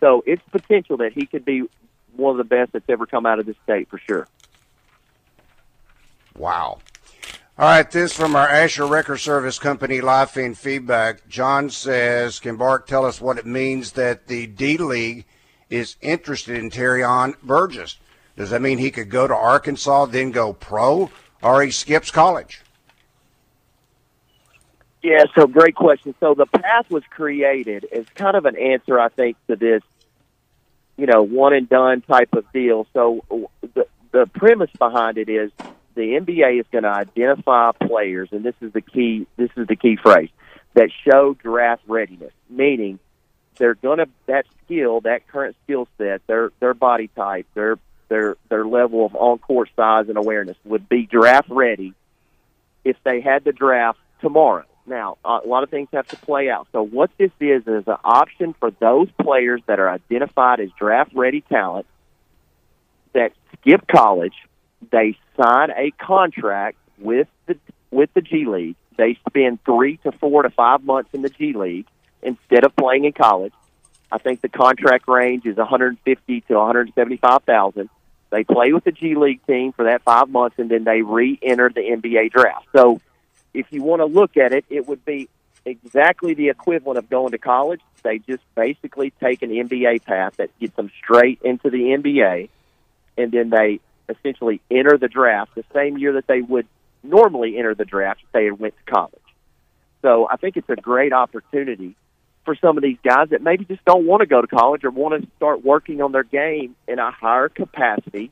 So 0.00 0.22
it's 0.26 0.42
potential 0.52 0.98
that 0.98 1.12
he 1.12 1.26
could 1.26 1.44
be 1.44 1.62
one 2.16 2.32
of 2.32 2.36
the 2.38 2.44
best 2.44 2.72
that's 2.72 2.88
ever 2.88 3.06
come 3.06 3.26
out 3.26 3.38
of 3.38 3.46
this 3.46 3.56
state 3.64 3.88
for 3.88 3.98
sure. 3.98 4.28
Wow. 6.36 6.78
All 7.56 7.68
right, 7.68 7.88
this 7.90 8.12
from 8.12 8.34
our 8.34 8.48
Asher 8.48 8.86
Record 8.86 9.18
Service 9.18 9.58
Company 9.58 10.00
live 10.00 10.30
feed 10.30 10.58
feedback. 10.58 11.28
John 11.28 11.70
says, 11.70 12.40
Can 12.40 12.56
Bart 12.56 12.86
tell 12.86 13.06
us 13.06 13.20
what 13.20 13.38
it 13.38 13.46
means 13.46 13.92
that 13.92 14.26
the 14.26 14.46
D 14.46 14.76
League 14.76 15.24
is 15.70 15.96
interested 16.00 16.56
in 16.56 16.70
Terrion 16.70 17.40
Burgess? 17.42 17.98
Does 18.36 18.50
that 18.50 18.60
mean 18.60 18.78
he 18.78 18.90
could 18.90 19.08
go 19.08 19.28
to 19.28 19.34
Arkansas, 19.34 20.06
then 20.06 20.32
go 20.32 20.52
pro, 20.52 21.10
or 21.44 21.62
he 21.62 21.70
skips 21.70 22.10
college? 22.10 22.62
Yeah, 25.02 25.24
so 25.34 25.46
great 25.46 25.74
question. 25.74 26.14
So 26.18 26.34
the 26.34 26.46
path 26.46 26.90
was 26.90 27.04
created 27.10 27.86
as 27.92 28.06
kind 28.14 28.36
of 28.36 28.46
an 28.46 28.56
answer, 28.56 28.98
I 28.98 29.10
think, 29.10 29.36
to 29.48 29.56
this, 29.56 29.82
you 30.96 31.06
know, 31.06 31.22
one 31.22 31.52
and 31.52 31.68
done 31.68 32.00
type 32.00 32.32
of 32.32 32.50
deal. 32.52 32.86
So 32.94 33.48
the 33.60 33.86
the 34.12 34.26
premise 34.26 34.70
behind 34.78 35.18
it 35.18 35.28
is 35.28 35.50
the 35.94 36.02
NBA 36.02 36.60
is 36.60 36.66
going 36.72 36.84
to 36.84 36.90
identify 36.90 37.72
players, 37.72 38.30
and 38.32 38.44
this 38.44 38.54
is 38.62 38.72
the 38.72 38.80
key. 38.80 39.26
This 39.36 39.50
is 39.56 39.66
the 39.66 39.76
key 39.76 39.98
phrase 40.02 40.30
that 40.72 40.88
show 41.04 41.34
draft 41.34 41.82
readiness, 41.86 42.32
meaning 42.48 42.98
they're 43.58 43.74
going 43.74 43.98
to 43.98 44.08
that 44.26 44.46
skill, 44.64 45.02
that 45.02 45.28
current 45.28 45.54
skill 45.64 45.86
set, 45.98 46.26
their 46.26 46.50
their 46.60 46.74
body 46.74 47.08
type, 47.08 47.46
their 47.54 47.76
their 48.08 48.36
their 48.48 48.64
level 48.64 49.06
of 49.06 49.14
on 49.14 49.38
court 49.38 49.70
size 49.76 50.08
and 50.08 50.16
awareness 50.16 50.56
would 50.64 50.88
be 50.88 51.06
draft 51.06 51.48
ready 51.50 51.94
if 52.84 52.96
they 53.04 53.20
had 53.20 53.44
the 53.44 53.52
draft 53.52 53.98
tomorrow. 54.20 54.64
Now, 54.86 55.16
a 55.24 55.40
lot 55.46 55.62
of 55.62 55.70
things 55.70 55.88
have 55.92 56.06
to 56.08 56.16
play 56.16 56.50
out. 56.50 56.68
So, 56.72 56.82
what 56.82 57.10
this 57.16 57.30
is 57.40 57.62
is 57.66 57.84
an 57.86 57.96
option 58.04 58.54
for 58.60 58.70
those 58.70 59.08
players 59.20 59.62
that 59.66 59.80
are 59.80 59.88
identified 59.88 60.60
as 60.60 60.68
draft 60.78 61.14
ready 61.14 61.40
talent 61.40 61.86
that 63.14 63.32
skip 63.58 63.86
college. 63.86 64.34
They 64.92 65.16
sign 65.40 65.70
a 65.70 65.90
contract 65.92 66.76
with 66.98 67.28
the 67.46 67.56
with 67.90 68.10
the 68.12 68.20
G 68.20 68.44
League. 68.44 68.76
They 68.98 69.18
spend 69.26 69.64
three 69.64 69.96
to 69.98 70.12
four 70.12 70.42
to 70.42 70.50
five 70.50 70.84
months 70.84 71.10
in 71.14 71.22
the 71.22 71.30
G 71.30 71.54
League 71.54 71.86
instead 72.22 72.64
of 72.64 72.76
playing 72.76 73.06
in 73.06 73.12
college. 73.12 73.54
I 74.14 74.18
think 74.18 74.42
the 74.42 74.48
contract 74.48 75.08
range 75.08 75.44
is 75.44 75.56
150 75.56 76.40
to 76.42 76.54
175,000. 76.54 77.90
They 78.30 78.44
play 78.44 78.72
with 78.72 78.84
the 78.84 78.92
G 78.92 79.16
League 79.16 79.44
team 79.44 79.72
for 79.72 79.86
that 79.86 80.02
five 80.02 80.28
months, 80.28 80.56
and 80.60 80.70
then 80.70 80.84
they 80.84 81.02
re-enter 81.02 81.68
the 81.68 81.80
NBA 81.80 82.30
draft. 82.30 82.68
So, 82.76 83.00
if 83.52 83.66
you 83.70 83.82
want 83.82 84.02
to 84.02 84.06
look 84.06 84.36
at 84.36 84.52
it, 84.52 84.66
it 84.70 84.86
would 84.86 85.04
be 85.04 85.28
exactly 85.64 86.34
the 86.34 86.48
equivalent 86.48 86.98
of 86.98 87.10
going 87.10 87.32
to 87.32 87.38
college. 87.38 87.80
They 88.04 88.18
just 88.18 88.44
basically 88.54 89.12
take 89.20 89.42
an 89.42 89.50
NBA 89.50 90.04
path 90.04 90.36
that 90.36 90.56
gets 90.60 90.76
them 90.76 90.92
straight 91.02 91.40
into 91.42 91.68
the 91.68 91.78
NBA, 91.78 92.50
and 93.18 93.32
then 93.32 93.50
they 93.50 93.80
essentially 94.08 94.60
enter 94.70 94.96
the 94.96 95.08
draft 95.08 95.56
the 95.56 95.64
same 95.74 95.98
year 95.98 96.12
that 96.12 96.28
they 96.28 96.40
would 96.40 96.68
normally 97.02 97.58
enter 97.58 97.74
the 97.74 97.84
draft 97.84 98.20
if 98.22 98.30
they 98.30 98.44
had 98.44 98.60
went 98.60 98.74
to 98.76 98.92
college. 98.92 99.20
So 100.02 100.28
I 100.30 100.36
think 100.36 100.56
it's 100.56 100.70
a 100.70 100.76
great 100.76 101.12
opportunity 101.12 101.96
for 102.44 102.54
some 102.56 102.76
of 102.76 102.82
these 102.82 102.98
guys 103.02 103.30
that 103.30 103.42
maybe 103.42 103.64
just 103.64 103.84
don't 103.84 104.06
want 104.06 104.20
to 104.20 104.26
go 104.26 104.40
to 104.40 104.46
college 104.46 104.84
or 104.84 104.90
want 104.90 105.20
to 105.20 105.28
start 105.36 105.64
working 105.64 106.00
on 106.02 106.12
their 106.12 106.24
game 106.24 106.76
in 106.86 106.98
a 106.98 107.10
higher 107.10 107.48
capacity 107.48 108.30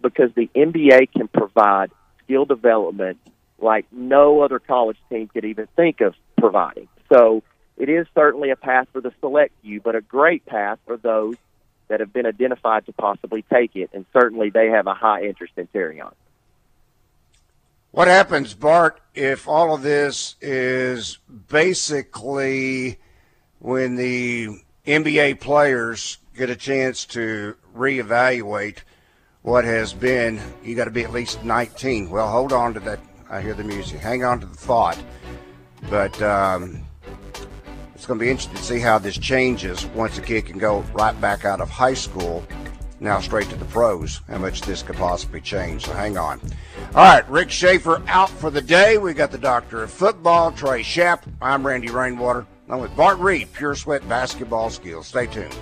because 0.00 0.30
the 0.34 0.50
NBA 0.54 1.12
can 1.12 1.28
provide 1.28 1.90
skill 2.24 2.44
development 2.44 3.18
like 3.58 3.86
no 3.90 4.40
other 4.40 4.58
college 4.58 4.98
team 5.10 5.28
could 5.28 5.44
even 5.44 5.66
think 5.76 6.00
of 6.00 6.14
providing. 6.36 6.88
So 7.12 7.42
it 7.76 7.88
is 7.88 8.06
certainly 8.14 8.50
a 8.50 8.56
path 8.56 8.88
for 8.92 9.00
the 9.00 9.12
select 9.20 9.52
few, 9.62 9.80
but 9.80 9.96
a 9.96 10.00
great 10.00 10.44
path 10.46 10.78
for 10.86 10.96
those 10.96 11.36
that 11.88 12.00
have 12.00 12.12
been 12.12 12.26
identified 12.26 12.86
to 12.86 12.92
possibly 12.92 13.42
take 13.42 13.74
it, 13.74 13.90
and 13.92 14.04
certainly 14.12 14.50
they 14.50 14.68
have 14.68 14.86
a 14.86 14.94
high 14.94 15.24
interest 15.24 15.54
in 15.56 15.66
carrying 15.72 16.02
on. 16.02 16.14
What 17.90 18.08
happens, 18.08 18.52
Bart, 18.52 19.00
if 19.14 19.48
all 19.48 19.74
of 19.74 19.82
this 19.82 20.36
is 20.42 21.18
basically 21.48 22.98
when 23.58 23.96
the 23.96 24.60
NBA 24.86 25.40
players 25.40 26.18
get 26.36 26.50
a 26.50 26.56
chance 26.56 27.04
to 27.06 27.56
reevaluate 27.76 28.78
what 29.42 29.64
has 29.64 29.92
been? 29.92 30.40
You 30.62 30.74
got 30.74 30.84
to 30.84 30.90
be 30.90 31.04
at 31.04 31.12
least 31.12 31.42
19. 31.44 32.10
Well, 32.10 32.28
hold 32.28 32.52
on 32.52 32.74
to 32.74 32.80
that. 32.80 33.00
I 33.30 33.40
hear 33.40 33.54
the 33.54 33.64
music. 33.64 34.00
Hang 34.00 34.24
on 34.24 34.40
to 34.40 34.46
the 34.46 34.56
thought. 34.56 34.98
But 35.88 36.20
um, 36.20 36.84
it's 37.94 38.04
going 38.04 38.18
to 38.18 38.24
be 38.24 38.30
interesting 38.30 38.56
to 38.56 38.62
see 38.62 38.80
how 38.80 38.98
this 38.98 39.16
changes 39.16 39.86
once 39.86 40.18
a 40.18 40.22
kid 40.22 40.46
can 40.46 40.58
go 40.58 40.80
right 40.92 41.18
back 41.20 41.44
out 41.44 41.60
of 41.60 41.70
high 41.70 41.94
school 41.94 42.44
now 43.00 43.20
straight 43.20 43.48
to 43.48 43.56
the 43.56 43.64
pros, 43.66 44.20
how 44.28 44.38
much 44.38 44.62
this 44.62 44.82
could 44.82 44.96
possibly 44.96 45.40
change. 45.40 45.84
So 45.84 45.92
hang 45.92 46.18
on. 46.18 46.40
All 46.94 47.04
right, 47.04 47.28
Rick 47.30 47.50
Schaefer 47.50 48.02
out 48.08 48.28
for 48.28 48.50
the 48.50 48.60
day. 48.60 48.98
We 48.98 49.14
got 49.14 49.30
the 49.30 49.38
doctor 49.38 49.84
of 49.84 49.90
football, 49.90 50.52
Trey 50.52 50.82
Shapp. 50.82 51.22
I'm 51.40 51.66
Randy 51.66 51.90
Rainwater. 51.90 52.46
I'm 52.70 52.80
with 52.80 52.94
Bart 52.94 53.18
Reid, 53.18 53.52
Pure 53.52 53.76
Sweat 53.76 54.06
Basketball 54.08 54.68
Skills. 54.70 55.06
Stay 55.06 55.26
tuned. 55.26 55.56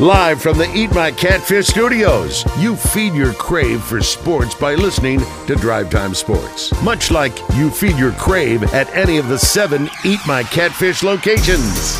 Live 0.00 0.40
from 0.40 0.56
the 0.56 0.70
Eat 0.74 0.94
My 0.94 1.10
Catfish 1.10 1.66
studios, 1.66 2.44
you 2.58 2.74
feed 2.74 3.12
your 3.12 3.34
crave 3.34 3.82
for 3.82 4.00
sports 4.00 4.54
by 4.54 4.74
listening 4.74 5.20
to 5.46 5.54
Drive 5.54 5.90
Time 5.90 6.14
Sports. 6.14 6.72
Much 6.82 7.10
like 7.10 7.38
you 7.54 7.70
feed 7.70 7.98
your 7.98 8.12
crave 8.12 8.62
at 8.72 8.88
any 8.96 9.18
of 9.18 9.28
the 9.28 9.38
seven 9.38 9.90
Eat 10.02 10.20
My 10.26 10.42
Catfish 10.44 11.02
locations. 11.02 11.98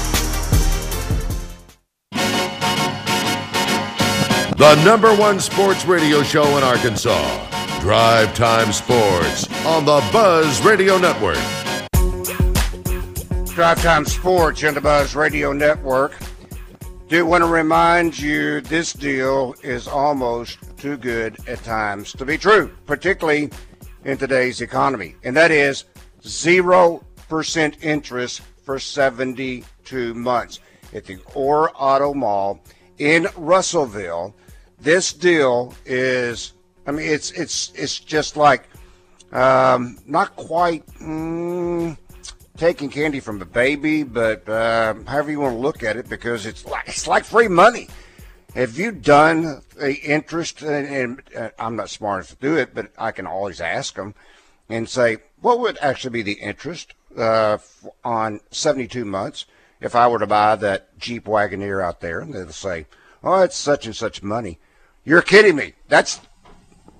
The 4.56 4.82
number 4.82 5.14
one 5.14 5.38
sports 5.38 5.84
radio 5.84 6.22
show 6.22 6.56
in 6.56 6.64
Arkansas. 6.64 7.59
Drive 7.80 8.34
Time 8.34 8.72
Sports 8.72 9.48
on 9.64 9.84
the 9.84 10.06
Buzz 10.12 10.62
Radio 10.62 10.98
Network. 10.98 11.38
Drive 13.54 13.82
Time 13.82 14.04
Sports 14.04 14.62
on 14.64 14.74
the 14.74 14.80
Buzz 14.82 15.14
Radio 15.14 15.52
Network. 15.52 16.16
Do 17.08 17.24
want 17.24 17.42
to 17.42 17.48
remind 17.48 18.18
you 18.18 18.60
this 18.60 18.92
deal 18.92 19.54
is 19.62 19.88
almost 19.88 20.58
too 20.76 20.98
good 20.98 21.38
at 21.48 21.64
times 21.64 22.12
to 22.12 22.24
be 22.24 22.36
true, 22.36 22.70
particularly 22.86 23.50
in 24.04 24.18
today's 24.18 24.60
economy. 24.60 25.16
And 25.24 25.34
that 25.36 25.50
is 25.50 25.86
0% 26.22 27.82
interest 27.82 28.42
for 28.62 28.78
72 28.78 30.14
months 30.14 30.60
at 30.92 31.06
the 31.06 31.18
Orr 31.34 31.72
Auto 31.74 32.12
Mall 32.12 32.62
in 32.98 33.26
Russellville 33.36 34.34
this 34.80 35.12
deal 35.12 35.74
is, 35.84 36.54
I 36.90 36.92
mean, 36.92 37.08
it's 37.08 37.30
it's 37.30 37.72
it's 37.76 38.00
just 38.00 38.36
like 38.36 38.68
um, 39.30 39.96
not 40.06 40.34
quite 40.34 40.84
mm, 41.00 41.96
taking 42.56 42.90
candy 42.90 43.20
from 43.20 43.40
a 43.40 43.44
baby, 43.44 44.02
but 44.02 44.48
uh, 44.48 44.94
however 45.06 45.30
you 45.30 45.38
want 45.38 45.54
to 45.54 45.60
look 45.60 45.84
at 45.84 45.96
it, 45.96 46.08
because 46.08 46.46
it's 46.46 46.66
like 46.66 46.88
it's 46.88 47.06
like 47.06 47.24
free 47.24 47.46
money. 47.46 47.86
Have 48.56 48.76
you 48.76 48.90
done 48.90 49.62
the 49.76 50.00
interest? 50.02 50.62
And, 50.62 50.88
and 50.88 51.22
uh, 51.38 51.50
I'm 51.60 51.76
not 51.76 51.90
smart 51.90 52.24
enough 52.24 52.30
to 52.30 52.36
do 52.44 52.56
it, 52.56 52.74
but 52.74 52.90
I 52.98 53.12
can 53.12 53.24
always 53.24 53.60
ask 53.60 53.94
them 53.94 54.16
and 54.68 54.88
say, 54.88 55.18
what 55.40 55.60
would 55.60 55.78
actually 55.80 56.10
be 56.10 56.22
the 56.22 56.40
interest 56.40 56.94
uh, 57.16 57.58
on 58.02 58.40
72 58.50 59.04
months 59.04 59.46
if 59.80 59.94
I 59.94 60.08
were 60.08 60.18
to 60.18 60.26
buy 60.26 60.56
that 60.56 60.98
Jeep 60.98 61.26
Wagoneer 61.26 61.84
out 61.84 62.00
there? 62.00 62.18
And 62.18 62.34
they'll 62.34 62.50
say, 62.50 62.86
oh, 63.22 63.42
it's 63.42 63.56
such 63.56 63.86
and 63.86 63.94
such 63.94 64.24
money. 64.24 64.58
You're 65.04 65.22
kidding 65.22 65.54
me. 65.54 65.74
That's 65.86 66.20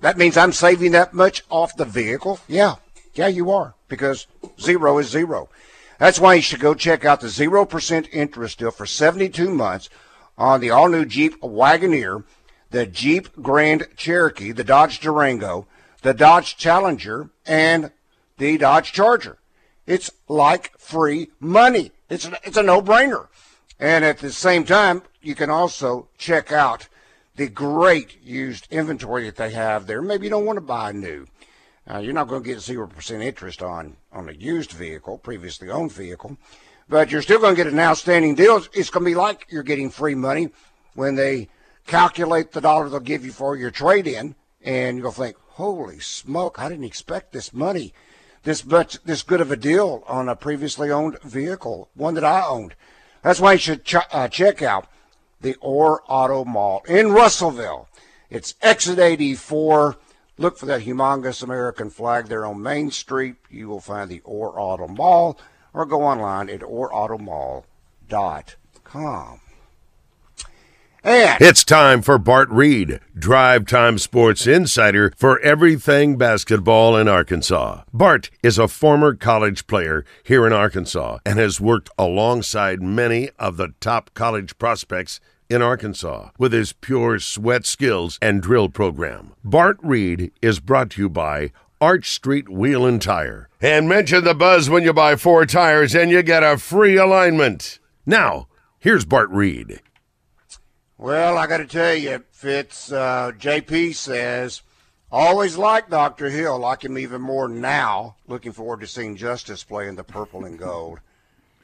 that 0.01 0.19
means 0.19 0.37
I'm 0.37 0.53
saving 0.53 0.93
that 0.93 1.13
much 1.13 1.45
off 1.51 1.77
the 1.77 1.85
vehicle. 1.85 2.41
Yeah, 2.49 2.77
yeah, 3.15 3.29
you 3.29 3.51
are 3.51 3.75
because 3.89 4.27
zero 4.61 4.99
is 4.99 5.09
zero. 5.09 5.49
That's 5.99 6.19
why 6.19 6.35
you 6.35 6.43
should 6.43 6.61
go 6.61 6.75
check 6.75 7.05
out 7.05 7.21
the 7.21 7.29
zero 7.29 7.67
percent 7.67 8.09
interest 8.13 8.59
deal 8.59 8.71
for 8.71 8.87
72 8.87 9.51
months 9.51 9.91
on 10.39 10.61
the 10.61 10.71
all-new 10.71 11.05
Jeep 11.05 11.39
Wagoneer, 11.43 12.25
the 12.71 12.87
Jeep 12.87 13.29
Grand 13.43 13.87
Cherokee, 13.97 14.53
the 14.53 14.65
Dodge 14.65 15.01
Durango, 15.01 15.67
the 16.01 16.15
Dodge 16.15 16.57
Challenger, 16.57 17.29
and 17.45 17.93
the 18.39 18.57
Dodge 18.57 18.93
Charger. 18.93 19.37
It's 19.87 20.11
like 20.29 20.79
free 20.79 21.31
money. 21.39 21.93
It's 22.09 22.29
it's 22.43 22.57
a 22.57 22.63
no-brainer. 22.63 23.27
And 23.79 24.05
at 24.05 24.19
the 24.19 24.33
same 24.33 24.65
time, 24.65 25.03
you 25.21 25.35
can 25.35 25.51
also 25.51 26.09
check 26.17 26.53
out 26.53 26.89
the 27.41 27.49
great 27.49 28.23
used 28.23 28.71
inventory 28.71 29.25
that 29.25 29.37
they 29.37 29.49
have 29.49 29.87
there. 29.87 30.03
Maybe 30.03 30.27
you 30.27 30.31
don't 30.31 30.45
want 30.45 30.59
to 30.59 30.61
buy 30.61 30.93
new. 30.93 31.27
Uh, 31.91 31.97
you're 31.97 32.13
not 32.13 32.29
going 32.29 32.43
to 32.43 32.47
get 32.47 32.61
zero 32.61 32.87
percent 32.87 33.23
interest 33.23 33.63
on 33.63 33.97
on 34.13 34.29
a 34.29 34.33
used 34.33 34.73
vehicle, 34.73 35.17
previously 35.17 35.71
owned 35.71 35.91
vehicle, 35.91 36.37
but 36.87 37.11
you're 37.11 37.23
still 37.23 37.41
going 37.41 37.57
to 37.57 37.65
get 37.65 37.73
an 37.73 37.79
outstanding 37.79 38.35
deal. 38.35 38.63
It's 38.75 38.91
going 38.91 39.07
to 39.07 39.11
be 39.11 39.15
like 39.15 39.47
you're 39.49 39.63
getting 39.63 39.89
free 39.89 40.15
money 40.15 40.51
when 40.93 41.15
they 41.15 41.49
calculate 41.87 42.53
the 42.53 42.61
dollar 42.61 42.91
they'll 42.91 43.01
give 43.01 43.25
you 43.25 43.33
for 43.33 43.57
your 43.57 43.71
trade 43.71 44.07
in, 44.07 44.35
and 44.63 44.99
you'll 44.99 45.11
think, 45.11 45.37
"Holy 45.53 45.99
smoke! 45.99 46.59
I 46.59 46.69
didn't 46.69 46.85
expect 46.85 47.33
this 47.33 47.55
money, 47.55 47.95
this 48.43 48.67
much, 48.67 49.03
this 49.05 49.23
good 49.23 49.41
of 49.41 49.51
a 49.51 49.57
deal 49.57 50.05
on 50.07 50.29
a 50.29 50.37
previously 50.37 50.91
owned 50.91 51.19
vehicle, 51.23 51.89
one 51.95 52.13
that 52.17 52.25
I 52.25 52.47
owned." 52.47 52.75
That's 53.23 53.41
why 53.41 53.55
you 53.55 53.59
should 53.59 53.87
ch- 53.87 54.13
uh, 54.13 54.29
check 54.29 54.61
out 54.61 54.89
the 55.41 55.57
Orr 55.61 56.03
Auto 56.07 56.45
Mall 56.45 56.83
in 56.87 57.13
Russellville. 57.13 57.89
It's 58.29 58.55
exit 58.63 58.99
84. 58.99 59.97
Look 60.39 60.59
for 60.59 60.67
that 60.67 60.83
humongous 60.83 61.43
American 61.43 61.91
flag 61.91 62.29
there 62.29 62.47
on 62.47 62.63
Main 62.63 62.91
Street. 62.91 63.37
You 63.51 63.69
will 63.69 63.81
find 63.81 64.11
the 64.11 64.21
Orr 64.25 64.59
Auto 64.59 64.89
Mall 64.89 65.39
or 65.73 65.87
go 65.87 66.03
online 66.03 66.49
at 66.49 66.61
orrautomall.com. 66.61 69.41
And 71.03 71.41
it's 71.41 71.65
time 71.65 72.03
for 72.03 72.19
Bart 72.19 72.51
Reid, 72.51 73.01
Drive 73.19 73.65
Time 73.65 73.97
Sports 73.97 74.47
Insider 74.47 75.15
for 75.17 75.41
everything 75.41 76.19
basketball 76.19 76.95
in 76.95 77.09
Arkansas. 77.09 77.85
Bart 77.93 78.31
is 78.43 78.59
a 78.59 78.69
former 78.69 79.15
college 79.15 79.67
player 79.67 80.05
here 80.23 80.47
in 80.47 80.53
Arkansas 80.53 81.19
and 81.25 81.39
has 81.39 81.61
worked 81.61 81.89
alongside 81.99 82.83
many 82.83 83.31
of 83.39 83.57
the 83.57 83.73
top 83.81 84.11
college 84.13 84.59
prospects 84.59 85.21
in 85.49 85.63
Arkansas 85.63 86.31
with 86.39 86.53
his 86.53 86.75
pure 86.75 87.19
sweat 87.19 87.65
skills 87.65 88.19
and 88.21 88.43
drill 88.43 88.69
program. 88.69 89.33
Bart 89.43 89.79
Reid 89.83 90.33
is 90.43 90.61
brought 90.61 90.91
to 90.91 91.03
you 91.03 91.09
by 91.09 91.51
Arch 91.81 92.11
Street 92.11 92.51
Wheel 92.51 92.85
and 92.85 93.01
Tire. 93.01 93.49
And 93.59 93.89
mention 93.89 94.25
the 94.25 94.35
buzz 94.35 94.69
when 94.69 94.83
you 94.83 94.93
buy 94.93 95.17
four 95.17 95.47
tires 95.47 95.95
and 95.95 96.11
you 96.11 96.23
get 96.23 96.43
a 96.43 96.59
free 96.59 96.99
alignment. 96.99 97.79
Now, 98.05 98.49
here's 98.79 99.07
Bart 99.07 99.31
Reid. 99.31 99.81
Well, 101.01 101.39
I 101.39 101.47
got 101.47 101.57
to 101.59 101.67
tell 101.67 101.95
you, 101.95 102.23
Fitz, 102.31 102.93
uh, 102.93 103.33
JP 103.39 103.95
says, 103.95 104.61
always 105.11 105.57
liked 105.57 105.89
Dr. 105.89 106.29
Hill, 106.29 106.59
like 106.59 106.85
him 106.85 106.99
even 106.99 107.23
more 107.23 107.49
now. 107.49 108.17
Looking 108.29 108.53
forward 108.53 108.81
to 108.81 108.87
seeing 108.87 109.17
Justice 109.17 109.65
play 109.65 109.89
in 109.89 109.97
the 109.97 110.05
purple 110.05 110.45
and 110.45 110.59
gold. 110.59 111.01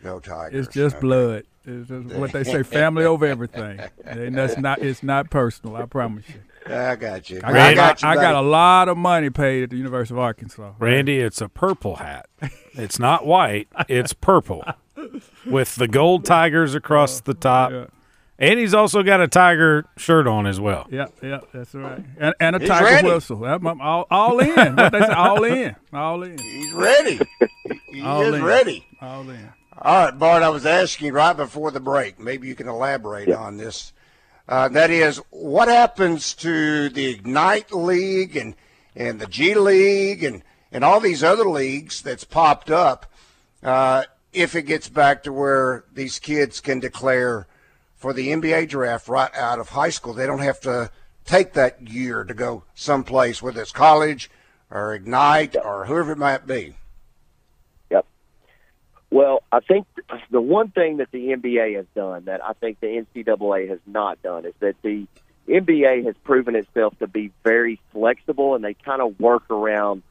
No 0.02 0.21
Tigers. 0.21 0.66
It's 0.66 0.75
just 0.75 0.97
okay. 0.97 1.00
blood. 1.02 1.43
It's 1.66 1.87
just 1.87 2.14
what 2.16 2.33
they 2.33 2.45
say, 2.45 2.62
family 2.62 3.05
over 3.05 3.26
everything. 3.26 3.81
And 4.07 4.35
that's 4.35 4.57
not. 4.57 4.78
It's 4.78 5.02
not 5.02 5.31
personal. 5.31 5.76
I 5.76 5.85
promise 5.85 6.25
you. 6.28 6.40
I 6.73 6.97
got 6.97 7.28
you. 7.28 7.40
I, 7.45 7.50
I 7.50 7.75
got, 7.75 8.02
you, 8.02 8.09
I 8.09 8.14
got 8.14 8.37
a 8.37 8.40
lot 8.40 8.88
of 8.88 8.97
money 8.97 9.28
paid 9.28 9.64
at 9.64 9.71
the 9.71 9.76
University 9.76 10.14
of 10.14 10.19
Arkansas. 10.19 10.73
Randy, 10.78 11.19
it's 11.19 11.43
a 11.43 11.49
purple 11.49 11.97
hat. 11.97 12.26
It's 12.73 12.99
not 12.99 13.26
white. 13.26 13.69
It's 13.88 14.12
purple, 14.12 14.64
with 15.47 15.75
the 15.75 15.88
gold 15.88 16.25
tigers 16.25 16.75
across 16.75 17.21
the 17.21 17.35
top. 17.35 17.73
Yeah. 17.73 17.87
And 18.38 18.59
he's 18.59 18.75
also 18.75 19.02
got 19.02 19.21
a 19.21 19.28
tiger 19.28 19.87
shirt 19.97 20.26
on 20.26 20.47
as 20.47 20.61
well. 20.61 20.87
Yeah, 20.90 21.07
yeah, 21.23 21.40
that's 21.55 21.75
right. 21.75 22.05
And, 22.19 22.35
and 22.38 22.57
a 22.57 22.59
he's 22.59 22.69
tiger 22.69 22.85
ready. 22.85 23.09
whistle. 23.09 23.45
All, 23.45 24.07
all 24.11 24.38
in. 24.40 24.76
what 24.76 24.93
they 24.93 25.00
say, 25.00 25.12
all 25.12 25.43
in. 25.45 25.76
All 25.93 26.23
in. 26.23 26.37
He's 26.38 26.73
ready. 26.73 27.19
He 27.90 28.02
all 28.02 28.23
is 28.23 28.35
in. 28.35 28.45
ready. 28.45 28.87
All 29.00 29.28
in. 29.31 29.49
All 29.81 30.05
right, 30.05 30.19
Bart, 30.19 30.43
I 30.43 30.50
was 30.50 30.66
asking 30.66 31.12
right 31.12 31.37
before 31.37 31.71
the 31.71 31.81
break. 31.81 32.19
Maybe 32.19 32.49
you 32.49 32.55
can 32.55 32.69
elaborate 32.69 33.28
yeah. 33.28 33.37
on 33.37 33.57
this. 33.57 33.93
Uh, 34.49 34.69
that 34.69 34.90
is, 34.90 35.19
what 35.31 35.69
happens 35.69 36.35
to 36.35 36.88
the 36.90 37.07
Ignite 37.07 37.73
League 37.73 38.37
and, 38.37 38.55
and 38.95 39.19
the 39.19 39.26
G 39.26 39.55
League 39.55 40.23
and, 40.23 40.43
and 40.71 40.85
all 40.85 41.00
these 41.00 41.25
other 41.25 41.49
leagues 41.49 42.02
that's 42.02 42.25
popped 42.25 42.71
up, 42.71 43.12
uh, 43.62 44.05
if 44.33 44.55
it 44.55 44.62
gets 44.62 44.88
back 44.88 45.23
to 45.25 45.33
where 45.33 45.85
these 45.93 46.19
kids 46.19 46.61
can 46.61 46.81
declare 46.81 47.47
for 47.97 48.12
the 48.12 48.29
NBA 48.29 48.69
draft 48.69 49.09
right 49.09 49.35
out 49.35 49.59
of 49.59 49.71
high 49.71 49.91
school, 49.91 50.12
they 50.12 50.26
don't 50.26 50.41
have 50.41 50.61
to 50.61 50.91
take 51.25 51.55
that 51.55 51.88
year 51.88 52.25
to 52.25 52.35
go 52.35 52.62
someplace, 52.75 53.43
whether 53.43 53.61
it's 53.61 53.73
college 53.73 54.31
or 54.71 54.95
Ignite 54.95 55.57
or 55.57 55.87
whoever 55.87 56.12
it 56.12 56.19
might 56.19 56.47
be. 56.47 56.75
Yep. 57.91 58.07
Well, 59.11 59.43
I 59.50 59.61
think 59.61 59.87
the 60.31 60.41
one 60.41 60.71
thing 60.71 60.99
that 60.99 61.11
the 61.11 61.29
NBA 61.29 61.76
has 61.76 61.87
done 61.95 62.26
that 62.26 62.45
I 62.45 62.53
think 62.53 62.81
the 62.81 63.05
NCAA 63.17 63.69
has 63.71 63.81
not 63.87 64.23
done 64.23 64.45
is 64.45 64.55
that 64.61 64.76
the 64.83 65.07
NBA 65.49 66.05
has 66.05 66.15
proven 66.25 66.57
itself 66.57 66.99
to 66.99 67.07
be 67.07 67.33
very 67.45 67.81
flexible 67.93 68.55
and 68.55 68.65
they 68.65 68.75
kind 68.75 69.00
of 69.00 69.19
work 69.19 69.49
around 69.50 70.03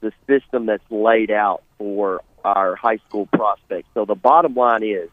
the 0.00 0.12
system 0.26 0.66
that's 0.66 0.88
laid 0.90 1.30
out 1.30 1.62
for 1.78 2.22
our 2.44 2.74
high 2.74 2.96
school 3.08 3.26
prospects. 3.26 3.88
So 3.94 4.04
the 4.04 4.14
bottom 4.14 4.54
line 4.54 4.82
is 4.82 5.08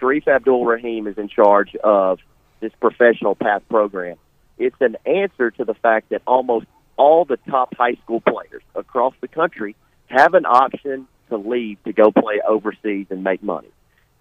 Shareef 0.00 0.26
Abdur-Rahim 0.26 1.06
is 1.06 1.18
in 1.18 1.28
charge 1.28 1.74
of 1.76 2.18
this 2.60 2.72
professional 2.80 3.34
path 3.34 3.62
program. 3.68 4.16
It's 4.58 4.76
an 4.80 4.96
answer 5.04 5.50
to 5.52 5.64
the 5.64 5.74
fact 5.74 6.10
that 6.10 6.22
almost 6.26 6.66
all 6.96 7.24
the 7.24 7.36
top 7.48 7.74
high 7.76 7.94
school 8.04 8.20
players 8.20 8.62
across 8.74 9.14
the 9.20 9.28
country 9.28 9.74
have 10.06 10.34
an 10.34 10.46
option 10.46 11.08
to 11.28 11.36
leave 11.36 11.82
to 11.84 11.92
go 11.92 12.12
play 12.12 12.40
overseas 12.46 13.06
and 13.10 13.24
make 13.24 13.42
money. 13.42 13.70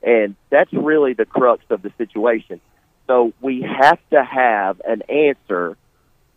And 0.01 0.35
that's 0.49 0.73
really 0.73 1.13
the 1.13 1.25
crux 1.25 1.63
of 1.69 1.81
the 1.81 1.91
situation. 1.97 2.59
So 3.07 3.33
we 3.41 3.61
have 3.61 3.99
to 4.11 4.23
have 4.23 4.81
an 4.85 5.03
answer 5.03 5.77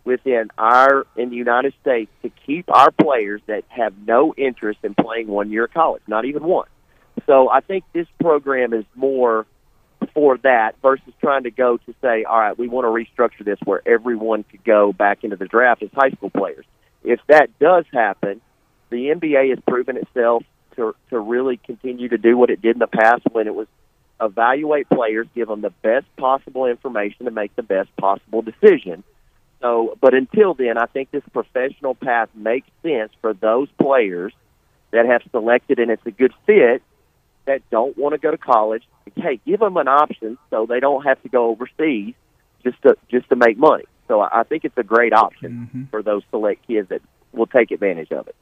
within 0.05 0.51
our 0.57 1.07
in 1.17 1.31
the 1.31 1.37
United 1.37 1.75
States 1.81 2.11
to 2.23 2.31
keep 2.47 2.71
our 2.73 2.91
players 2.91 3.41
that 3.47 3.65
have 3.69 3.95
no 4.07 4.35
interest 4.37 4.79
in 4.83 4.95
playing 4.95 5.27
one 5.27 5.51
year 5.51 5.67
college, 5.67 6.03
not 6.07 6.25
even 6.25 6.45
one. 6.45 6.69
So 7.25 7.49
I 7.49 7.61
think 7.61 7.85
this 7.93 8.07
program 8.21 8.73
is 8.73 8.85
more 8.95 9.47
for 10.13 10.39
that 10.39 10.77
versus 10.83 11.13
trying 11.21 11.45
to 11.45 11.51
go 11.51 11.79
to 11.79 11.95
say, 12.03 12.25
all 12.25 12.39
right, 12.39 12.59
we 12.59 12.69
want 12.69 12.85
to 12.85 12.89
restructure 12.89 13.45
this 13.45 13.59
where 13.65 13.83
everyone 13.87 14.45
could 14.45 14.65
go 14.65 14.93
back 14.93 15.25
into 15.25 15.37
the 15.37 15.47
draft 15.47 15.83
as 15.83 15.91
high 15.95 16.11
school 16.11 16.31
players. 16.31 16.65
If 17.03 17.21
that 17.29 17.59
does 17.59 17.85
happen, 17.93 18.41
the 18.91 19.09
NBA 19.09 19.51
has 19.51 19.59
proven 19.67 19.97
itself 19.97 20.43
to 20.77 20.95
to 21.11 21.19
really 21.19 21.57
continue 21.57 22.09
to 22.09 22.19
do 22.19 22.37
what 22.37 22.51
it 22.51 22.61
did 22.61 22.77
in 22.77 22.81
the 22.81 22.87
past 22.87 23.23
when 23.33 23.47
it 23.47 23.55
was 23.55 23.67
evaluate 24.21 24.89
players, 24.89 25.27
give 25.35 25.49
them 25.49 25.61
the 25.61 25.71
best 25.83 26.07
possible 26.17 26.67
information 26.67 27.27
to 27.27 27.31
make 27.31 27.55
the 27.57 27.63
best 27.63 27.95
possible 27.97 28.43
decision. 28.43 29.05
So, 29.61 29.97
but 30.01 30.15
until 30.15 30.55
then, 30.55 30.79
I 30.79 30.87
think 30.87 31.11
this 31.11 31.23
professional 31.33 31.95
path 31.95 32.29
makes 32.35 32.69
sense 32.83 33.13
for 33.21 33.35
those 33.35 33.69
players 33.81 34.33
that 34.91 35.07
have 35.07 35.23
selected 35.31 35.79
and 35.79 35.91
it's 35.91 36.07
a 36.07 36.11
good 36.11 36.33
fit 36.47 36.83
that 37.47 37.69
don't 37.71 37.97
want 37.97 38.13
to 38.13 38.19
go 38.19 38.31
to 38.31 38.39
college. 38.39 38.83
Hey, 39.15 39.41
give 39.47 39.61
them 39.61 39.77
an 39.77 39.89
option 39.89 40.37
so 40.51 40.67
they 40.67 40.81
don't 40.81 41.05
have 41.05 41.23
to 41.23 41.29
go 41.29 41.51
overseas 41.51 42.15
just 42.63 42.81
to 42.83 42.97
just 43.09 43.29
to 43.31 43.37
make 43.37 43.57
money. 43.57 43.85
So 44.09 44.21
I 44.21 44.45
think 44.45 44.65
it's 44.65 44.77
a 44.77 44.85
great 44.85 45.13
option 45.13 45.69
mm-hmm. 45.69 45.85
for 45.87 46.03
those 46.03 46.23
select 46.31 46.67
kids 46.67 46.89
that 46.91 47.03
will 47.33 47.47
take 47.47 47.71
advantage 47.71 48.13
of 48.13 48.29
it. 48.29 48.37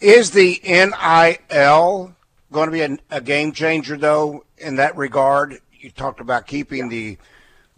Is 0.00 0.30
the 0.30 0.60
NIL 0.62 2.14
going 2.52 2.66
to 2.66 2.72
be 2.72 2.82
a, 2.82 2.98
a 3.10 3.20
game 3.20 3.52
changer 3.52 3.96
though 3.96 4.44
in 4.58 4.76
that 4.76 4.96
regard? 4.96 5.58
You 5.72 5.90
talked 5.90 6.20
about 6.20 6.46
keeping 6.46 6.84
yeah. 6.84 6.88
the 6.88 7.18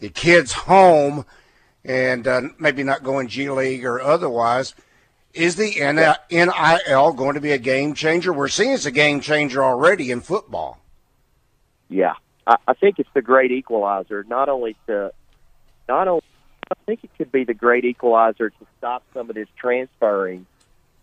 the 0.00 0.08
kids 0.08 0.52
home 0.52 1.24
and 1.84 2.26
uh, 2.26 2.42
maybe 2.58 2.82
not 2.82 3.02
going 3.02 3.28
G 3.28 3.50
League 3.50 3.84
or 3.84 4.00
otherwise. 4.00 4.74
Is 5.38 5.54
the 5.54 5.70
NIL 6.30 7.12
going 7.12 7.34
to 7.34 7.40
be 7.40 7.52
a 7.52 7.58
game 7.58 7.94
changer? 7.94 8.32
We're 8.32 8.48
seeing 8.48 8.72
it's 8.72 8.86
a 8.86 8.90
game 8.90 9.20
changer 9.20 9.62
already 9.62 10.10
in 10.10 10.20
football. 10.20 10.80
Yeah, 11.88 12.14
I, 12.44 12.74
think 12.74 12.98
it's 12.98 13.08
the 13.14 13.22
great 13.22 13.52
equalizer. 13.52 14.24
Not 14.24 14.48
only 14.48 14.76
to, 14.88 15.12
not 15.88 16.08
only, 16.08 16.24
I 16.68 16.74
think 16.86 17.04
it 17.04 17.10
could 17.16 17.30
be 17.30 17.44
the 17.44 17.54
great 17.54 17.84
equalizer 17.84 18.50
to 18.50 18.66
stop 18.78 19.04
some 19.14 19.30
of 19.30 19.36
this 19.36 19.46
transferring 19.56 20.44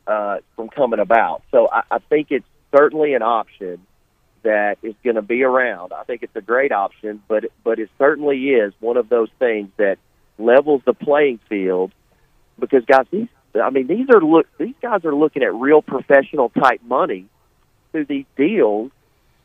uh, 0.06 0.40
from 0.58 0.68
coming 0.68 1.00
about. 1.00 1.44
So 1.52 1.70
I, 1.72 1.84
I 1.90 2.00
think 2.00 2.28
it's 2.30 2.46
certainly 2.76 3.14
an 3.14 3.22
option 3.22 3.80
that 4.44 4.80
is 4.84 4.96
going 5.02 5.16
to 5.16 5.22
be 5.22 5.44
around. 5.44 5.94
I 5.94 6.04
think 6.04 6.24
it's 6.24 6.36
a 6.36 6.42
great 6.42 6.74
option, 6.74 7.24
but 7.30 7.46
but 7.64 7.80
it 7.80 7.90
certainly 7.98 8.50
is 8.50 8.74
one 8.82 8.98
of 8.98 9.08
those 9.08 9.30
things 9.40 9.70
that 9.78 9.98
levels 10.38 10.82
the 10.86 10.94
playing 10.94 11.40
field 11.48 11.94
because 12.60 12.84
guys, 12.86 13.06
these 13.12 13.28
I 13.62 13.70
mean 13.70 13.88
these 13.88 14.08
are 14.10 14.22
look 14.22 14.48
these 14.58 14.76
guys 14.82 15.06
are 15.06 15.16
looking 15.16 15.44
at 15.44 15.54
real 15.54 15.82
professional 15.82 16.50
type 16.50 16.82
money 16.84 17.26
through 17.92 18.06
these 18.06 18.26
deals, 18.36 18.92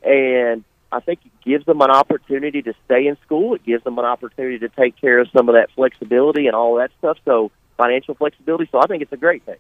and 0.03 0.65
I 0.93 1.01
think 1.01 1.21
it 1.25 1.33
gives 1.45 1.65
them 1.67 1.81
an 1.81 1.91
opportunity 1.91 2.63
to 2.63 2.75
stay 2.85 3.07
in 3.07 3.17
school. 3.25 3.55
It 3.55 3.65
gives 3.65 3.85
them 3.85 3.99
an 3.99 4.05
opportunity 4.05 4.59
to 4.61 4.69
take 4.69 5.01
care 5.01 5.21
of 5.21 5.29
some 5.37 5.49
of 5.49 5.55
that 5.55 5.71
flexibility 5.75 6.47
and 6.47 6.57
all 6.57 6.77
that 6.77 6.91
stuff. 6.99 7.19
So 7.25 7.51
financial 7.77 8.15
flexibility. 8.15 8.69
So 8.73 8.81
I 8.81 8.87
think 8.87 9.03
it's 9.03 9.13
a 9.13 9.17
great 9.17 9.45
thing. 9.45 9.57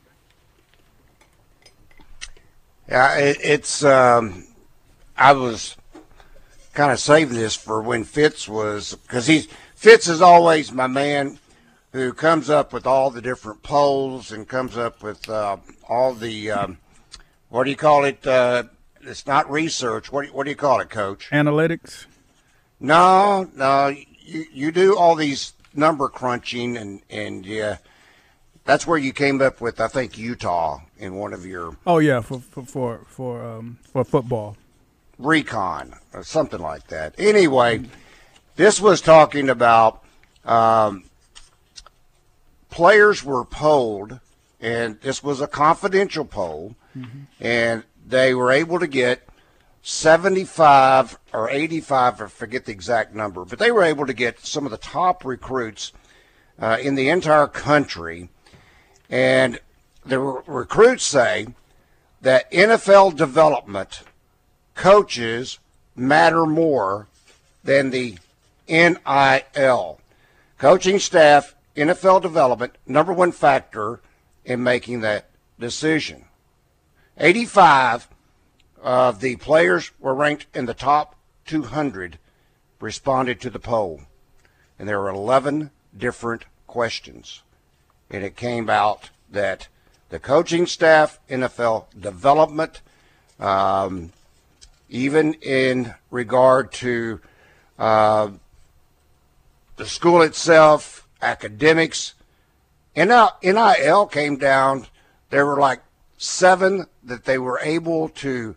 Yeah, 2.89 3.17
it, 3.19 3.39
it's. 3.43 3.85
Um, 3.85 4.45
I 5.17 5.33
was 5.33 5.77
kind 6.73 6.91
of 6.91 6.99
saving 6.99 7.37
this 7.37 7.55
for 7.55 7.81
when 7.83 8.05
Fitz 8.05 8.49
was 8.49 8.95
because 8.95 9.27
he's 9.27 9.47
Fitz 9.75 10.09
is 10.09 10.21
always 10.21 10.73
my 10.73 10.87
man 10.87 11.39
who 11.93 12.13
comes 12.13 12.49
up 12.49 12.73
with 12.73 12.87
all 12.87 13.11
the 13.11 13.23
different 13.23 13.63
polls 13.63 14.31
and 14.31 14.49
comes 14.49 14.77
up 14.77 15.03
with 15.03 15.29
uh, 15.29 15.57
all 15.89 16.15
the 16.15 16.51
um, 16.51 16.79
what 17.49 17.65
do 17.65 17.71
you 17.71 17.77
call 17.77 18.05
it? 18.05 18.27
Uh, 18.27 18.65
it's 19.03 19.27
not 19.27 19.51
research. 19.51 20.13
What 20.13 20.23
do 20.23 20.29
you, 20.29 20.35
what 20.35 20.45
do 20.45 20.51
you 20.51 20.57
call 20.57 20.81
it, 20.81 20.91
Coach? 20.91 21.29
Analytics. 21.31 22.07
No, 22.79 23.51
no. 23.55 23.89
You 24.21 24.45
you 24.53 24.73
do 24.73 24.97
all 24.97 25.17
these 25.17 25.53
number 25.75 26.09
crunching 26.09 26.77
and 26.77 27.03
and 27.11 27.45
yeah, 27.45 27.79
that's 28.65 28.87
where 28.87 28.99
you 28.99 29.13
came 29.13 29.43
up 29.43 29.61
with 29.61 29.81
I 29.81 29.89
think 29.89 30.17
Utah 30.17 30.81
in 30.99 31.17
one 31.17 31.33
of 31.33 31.45
your. 31.45 31.77
Oh 31.87 31.99
yeah, 31.99 32.21
for 32.21 32.41
for 32.41 32.65
for 32.65 33.01
for, 33.09 33.45
um, 33.45 33.79
for 33.93 34.05
football. 34.05 34.57
Recon 35.19 35.95
or 36.15 36.23
something 36.23 36.61
like 36.61 36.87
that. 36.87 37.15
Anyway, 37.19 37.83
this 38.57 38.81
was 38.81 39.03
talking 39.03 39.51
about 39.51 40.03
um, 40.45 41.05
players 42.71 43.25
were 43.25 43.45
polled, 43.45 44.21
and 44.61 45.01
this 45.01 45.23
was 45.23 45.41
a 45.41 45.47
confidential 45.47 46.25
poll, 46.25 46.77
mm-hmm. 46.97 47.21
and 47.41 47.85
they 48.07 48.35
were 48.35 48.51
able 48.51 48.79
to 48.79 48.87
get 48.87 49.29
75 49.83 51.19
or 51.33 51.49
85, 51.49 52.21
I 52.21 52.27
forget 52.27 52.65
the 52.67 52.73
exact 52.73 53.15
number, 53.15 53.45
but 53.45 53.59
they 53.59 53.73
were 53.73 53.83
able 53.83 54.07
to 54.07 54.13
get 54.13 54.41
some 54.41 54.65
of 54.65 54.71
the 54.71 54.79
top 54.79 55.25
recruits 55.25 55.93
uh, 56.59 56.79
in 56.81 56.95
the 56.95 57.09
entire 57.09 57.47
country. 57.47 58.29
And 59.09 59.59
the 60.05 60.19
recruits 60.19 61.05
say 61.05 61.49
that 62.21 62.51
NFL 62.53 63.17
development 63.17 64.03
coaches 64.75 65.59
matter 65.97 66.47
more 66.47 67.09
than 67.65 67.91
the 67.91 68.19
NIL. 68.69 70.01
Coaching 70.59 70.99
staff, 70.99 71.55
NFL 71.77 72.23
development, 72.23 72.77
number 72.87 73.13
one 73.13 73.33
factor 73.33 74.01
in 74.45 74.63
making 74.63 75.01
that 75.01 75.31
decision. 75.59 76.25
85 77.17 78.09
of 78.83 79.21
the 79.21 79.37
players 79.37 79.91
were 80.01 80.15
ranked 80.15 80.47
in 80.55 80.67
the 80.67 80.75
top 80.75 81.17
200 81.47 82.19
responded 82.81 83.41
to 83.41 83.51
the 83.51 83.59
poll. 83.59 84.03
And 84.79 84.89
there 84.89 84.99
were 84.99 85.11
11 85.11 85.71
different 85.97 86.47
questions. 86.67 87.43
And 88.11 88.25
it 88.25 88.37
came 88.37 88.71
out 88.71 89.11
that 89.31 89.69
the 90.09 90.19
coaching 90.19 90.67
staff, 90.67 91.21
NFL 91.29 91.87
development, 91.99 92.81
um, 93.39 94.13
even 94.89 95.35
in 95.35 95.95
regard 96.11 96.73
to 96.73 97.21
uh, 97.79 98.31
the 99.77 99.87
school 99.87 100.23
itself, 100.23 101.07
academics. 101.23 102.15
And 102.97 103.11
uh 103.11 103.31
NIL 103.43 104.07
came 104.07 104.37
down. 104.37 104.87
There 105.31 105.47
were 105.47 105.59
like 105.59 105.83
seven 106.19 106.87
that 107.05 107.25
they 107.25 107.39
were 107.39 107.59
able 107.63 108.09
to 108.09 108.57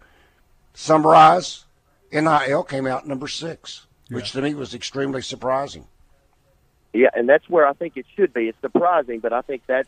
summarize. 0.73 1.65
NIL 2.11 2.63
came 2.63 2.85
out 2.87 3.07
number 3.07 3.27
six, 3.27 3.87
yeah. 4.09 4.15
which 4.15 4.31
to 4.33 4.41
me 4.41 4.53
was 4.53 4.73
extremely 4.73 5.21
surprising. 5.21 5.87
Yeah, 6.93 7.09
and 7.15 7.27
that's 7.27 7.49
where 7.49 7.65
I 7.65 7.73
think 7.73 7.97
it 7.97 8.05
should 8.15 8.33
be. 8.33 8.49
It's 8.49 8.61
surprising, 8.61 9.19
but 9.19 9.33
I 9.33 9.41
think 9.41 9.65
that 9.65 9.87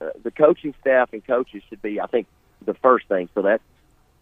uh, 0.00 0.10
the 0.22 0.30
coaching 0.30 0.74
staff 0.80 1.12
and 1.12 1.26
coaches 1.26 1.62
should 1.68 1.82
be, 1.82 2.00
I 2.00 2.06
think, 2.06 2.26
the 2.64 2.74
first 2.74 3.08
thing. 3.08 3.28
So 3.34 3.42
that 3.42 3.60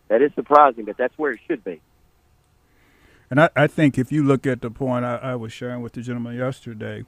that 0.09 0.21
is 0.21 0.33
surprising, 0.35 0.85
but 0.85 0.97
that's 0.97 1.17
where 1.17 1.33
it 1.33 1.41
should 1.47 1.63
be. 1.63 1.81
And 3.31 3.41
I, 3.41 3.51
I 3.57 3.67
think 3.67 3.99
if 3.99 4.13
you 4.13 4.23
look 4.23 4.47
at 4.47 4.61
the 4.63 4.71
point 4.71 5.05
I, 5.05 5.17
I 5.17 5.35
was 5.37 5.53
sharing 5.53 5.81
with 5.81 5.93
the 5.93 6.03
gentleman 6.03 6.37
yesterday, 6.37 7.05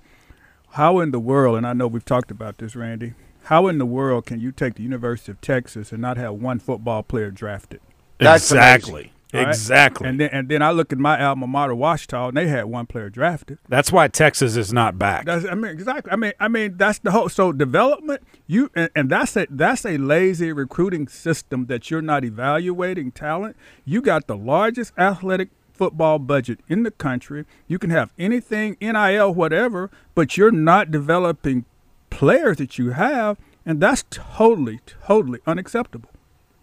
how 0.71 0.99
in 1.01 1.11
the 1.11 1.21
world, 1.21 1.57
and 1.57 1.67
I 1.67 1.73
know 1.73 1.87
we've 1.87 2.05
talked 2.05 2.31
about 2.31 2.59
this, 2.59 2.77
Randy, 2.77 3.15
how 3.45 3.69
in 3.69 3.79
the 3.79 3.87
world 3.87 4.27
can 4.27 4.41
you 4.41 4.53
take 4.53 4.75
the 4.75 4.83
University 4.83 5.33
of 5.33 5.41
Texas 5.41 5.93
and 5.93 6.03
not 6.03 6.17
have 6.17 6.35
one 6.35 6.59
football 6.59 7.03
player 7.03 7.31
drafted? 7.31 7.81
That's 8.19 8.51
exactly. 8.51 9.13
All 9.35 9.41
right? 9.41 9.49
Exactly. 9.49 10.09
And 10.09 10.21
then 10.21 10.31
and 10.33 10.49
then 10.49 10.63
I 10.63 10.71
look 10.71 10.93
at 10.93 10.99
my 10.99 11.23
alma 11.23 11.47
mater, 11.47 11.75
Ouachita, 11.75 12.29
and 12.29 12.37
they 12.37 12.47
had 12.49 12.67
one 12.67 12.87
player 12.87 13.11
drafted. 13.11 13.59
That's 13.69 13.93
why 13.93 14.09
Texas 14.09 14.57
is 14.57 14.73
not 14.73 14.99
back. 14.99 15.27
That's, 15.27 15.45
I 15.45 15.55
mean, 15.55 15.71
exactly. 15.71 16.13
I 16.13 16.17
mean, 16.17 16.33
I 16.41 16.49
mean, 16.49 16.77
that's 16.77 17.01
the 17.01 17.11
whole. 17.11 17.29
So 17.29 17.53
development, 17.53 18.23
you 18.47 18.71
and, 18.75 18.89
and 18.95 19.11
that's 19.11 19.37
a 19.37 19.47
that's 19.51 19.85
a 19.85 19.99
lazy 19.99 20.53
recruiting 20.53 21.09
system 21.09 21.67
that 21.67 21.91
you're 21.91 22.03
not 22.03 22.25
evaluating 22.25 23.13
talent. 23.13 23.57
You 23.85 24.01
got 24.01 24.27
the 24.27 24.37
largest 24.37 24.93
athletic 24.97 25.51
football 25.77 26.19
budget 26.19 26.61
in 26.69 26.83
the 26.83 26.91
country. 26.91 27.45
You 27.67 27.79
can 27.79 27.91
have 27.91 28.11
anything, 28.19 28.77
NIL, 28.81 29.33
whatever, 29.35 29.91
but 30.15 30.37
you're 30.37 30.51
not 30.51 30.91
developing 30.91 31.65
players 32.11 32.57
that 32.59 32.79
you 32.79 32.91
have, 32.91 33.37
and 33.65 33.81
that's 33.81 34.05
totally, 34.11 34.81
totally 35.07 35.41
unacceptable. 35.47 36.11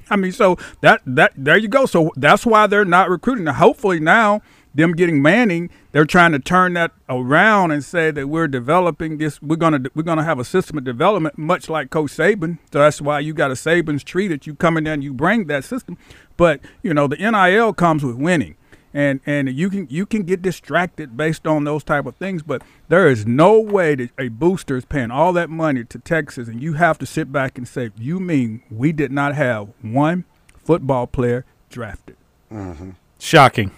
I 0.10 0.15
mean, 0.15 0.32
so 0.32 0.58
that 0.82 1.02
that 1.06 1.34
there 1.38 1.58
you 1.58 1.67
go. 1.67 1.86
So 1.86 2.12
that's 2.15 2.45
why 2.45 2.67
they're 2.67 2.86
not 2.86 3.10
recruiting. 3.10 3.45
Now, 3.45 3.54
hopefully 3.54 3.99
now 3.99 4.41
them 4.76 4.93
getting 4.93 5.21
Manning, 5.21 5.69
they're 5.91 6.06
trying 6.06 6.32
to 6.32 6.39
turn 6.39 6.73
that 6.73 6.91
around 7.08 7.71
and 7.71 7.84
say 7.84 8.12
that 8.12 8.28
we're 8.28 8.47
developing 8.47 9.17
this. 9.17 9.41
We're 9.41 9.56
gonna 9.56 9.82
we're 9.93 10.04
gonna 10.04 10.23
have 10.23 10.39
a 10.39 10.45
system 10.45 10.78
of 10.78 10.84
development, 10.84 11.38
much 11.38 11.69
like 11.69 11.89
Coach 11.89 12.12
Saban. 12.12 12.58
So 12.71 12.80
that's 12.80 13.02
why 13.02 13.19
you 13.19 13.34
got 13.34 13.52
a 13.52 13.56
Saban's 13.56 14.04
tree 14.04 14.28
that 14.28 14.47
you 14.47 14.56
come 14.56 14.78
in 14.78 14.86
there 14.86 14.93
and 14.93 15.04
you 15.04 15.13
bring 15.13 15.47
that 15.47 15.63
system. 15.63 15.97
But 16.38 16.60
you 16.82 16.93
know 16.93 17.08
the 17.08 17.17
NIL 17.17 17.73
comes 17.73 18.04
with 18.04 18.15
winning 18.15 18.56
and 18.94 19.20
and 19.26 19.50
you 19.50 19.70
can 19.70 19.88
you 19.90 20.06
can 20.06 20.24
get 20.24 20.42
distracted 20.42 21.18
based 21.18 21.48
on 21.48 21.64
those 21.64 21.84
type 21.84 22.06
of 22.06 22.16
things 22.18 22.44
but 22.44 22.62
there 22.90 23.08
is 23.08 23.26
no 23.26 23.60
way 23.60 23.96
that 23.96 24.10
a 24.20 24.28
booster 24.28 24.78
is 24.78 24.86
paying 24.86 25.10
all 25.12 25.34
that 25.34 25.50
money 25.50 25.84
to 25.84 25.98
texas 26.00 26.48
and 26.48 26.62
you 26.62 26.74
have 26.74 26.98
to 27.00 27.06
sit 27.06 27.32
back 27.32 27.58
and 27.58 27.68
say 27.68 27.90
you 27.98 28.20
mean 28.20 28.62
we 28.70 28.92
did 28.92 29.12
not 29.12 29.34
have 29.36 29.70
one 29.82 30.26
football 30.64 31.08
player 31.08 31.46
drafted 31.70 32.16
mm-hmm. 32.52 32.92
Shocking. 33.20 33.72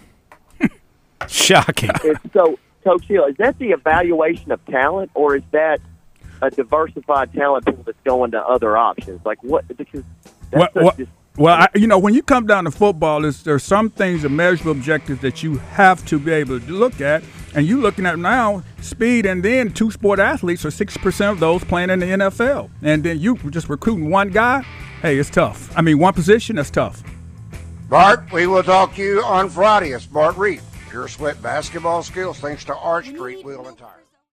Shocking. 1.28 1.92
So, 2.34 2.58
Coach 2.84 3.06
Hill, 3.06 3.26
is 3.26 3.36
that 3.38 3.58
the 3.60 3.72
evaluation 3.72 4.52
of 4.52 4.64
talent, 4.66 5.12
or 5.14 5.36
is 5.36 5.44
that 5.52 5.80
a 6.42 6.50
diversified 6.50 7.32
talent 7.34 7.66
pool 7.66 7.84
that's 7.86 7.98
going 8.04 8.32
to 8.32 8.42
other 8.44 8.76
options? 8.76 9.22
Like 9.24 9.44
what? 9.44 9.68
Because 9.68 10.04
that's 10.50 10.60
What- 10.62 10.74
such 10.74 10.84
what- 10.84 10.98
just- 10.98 11.12
well, 11.38 11.56
I, 11.56 11.68
you 11.76 11.88
know, 11.88 12.00
when 12.00 12.14
you 12.14 12.24
come 12.24 12.48
down 12.48 12.64
to 12.64 12.72
football, 12.72 13.26
is 13.26 13.44
there's 13.44 13.64
some 13.64 13.90
things, 13.90 14.22
the 14.22 14.30
measurable 14.30 14.72
objectives 14.72 15.22
that 15.22 15.44
you 15.44 15.58
have 15.58 16.06
to 16.08 16.20
be 16.20 16.32
able 16.32 16.60
to 16.60 16.72
look 16.72 17.02
at, 17.02 17.24
and 17.54 17.68
you're 17.68 17.80
looking 17.80 18.06
at 18.06 18.18
now 18.18 18.64
speed, 18.82 19.26
and 19.26 19.44
then 19.44 19.72
two 19.72 19.92
sport 19.92 20.20
athletes 20.20 20.66
are 20.66 20.72
six 20.72 20.96
percent 20.98 21.34
of 21.34 21.40
those 21.40 21.64
playing 21.64 21.90
in 21.90 22.00
the 22.00 22.06
NFL, 22.06 22.70
and 22.82 23.04
then 23.04 23.20
you 23.20 23.36
just 23.50 23.70
recruiting 23.70 24.10
one 24.10 24.30
guy. 24.30 24.62
Hey, 25.02 25.18
it's 25.18 25.30
tough. 25.30 25.72
I 25.78 25.82
mean, 25.82 26.00
one 26.00 26.14
position 26.14 26.56
that's 26.56 26.70
tough. 26.70 27.04
Bart, 27.90 28.32
we 28.32 28.48
will 28.48 28.64
talk 28.64 28.96
to 28.96 29.04
you 29.04 29.22
on 29.24 29.50
Friday. 29.50 29.92
It's 29.92 30.06
Bart 30.06 30.38
Reid. 30.38 30.62
Pure 30.90 31.10
Sweat 31.10 31.42
Basketball 31.42 32.02
Skills 32.04 32.40
thanks 32.40 32.64
to 32.66 32.76
Arch 32.76 33.10
Street 33.10 33.46
Wheel 33.46 33.68
and 33.68 33.78
Tire. 33.78 33.95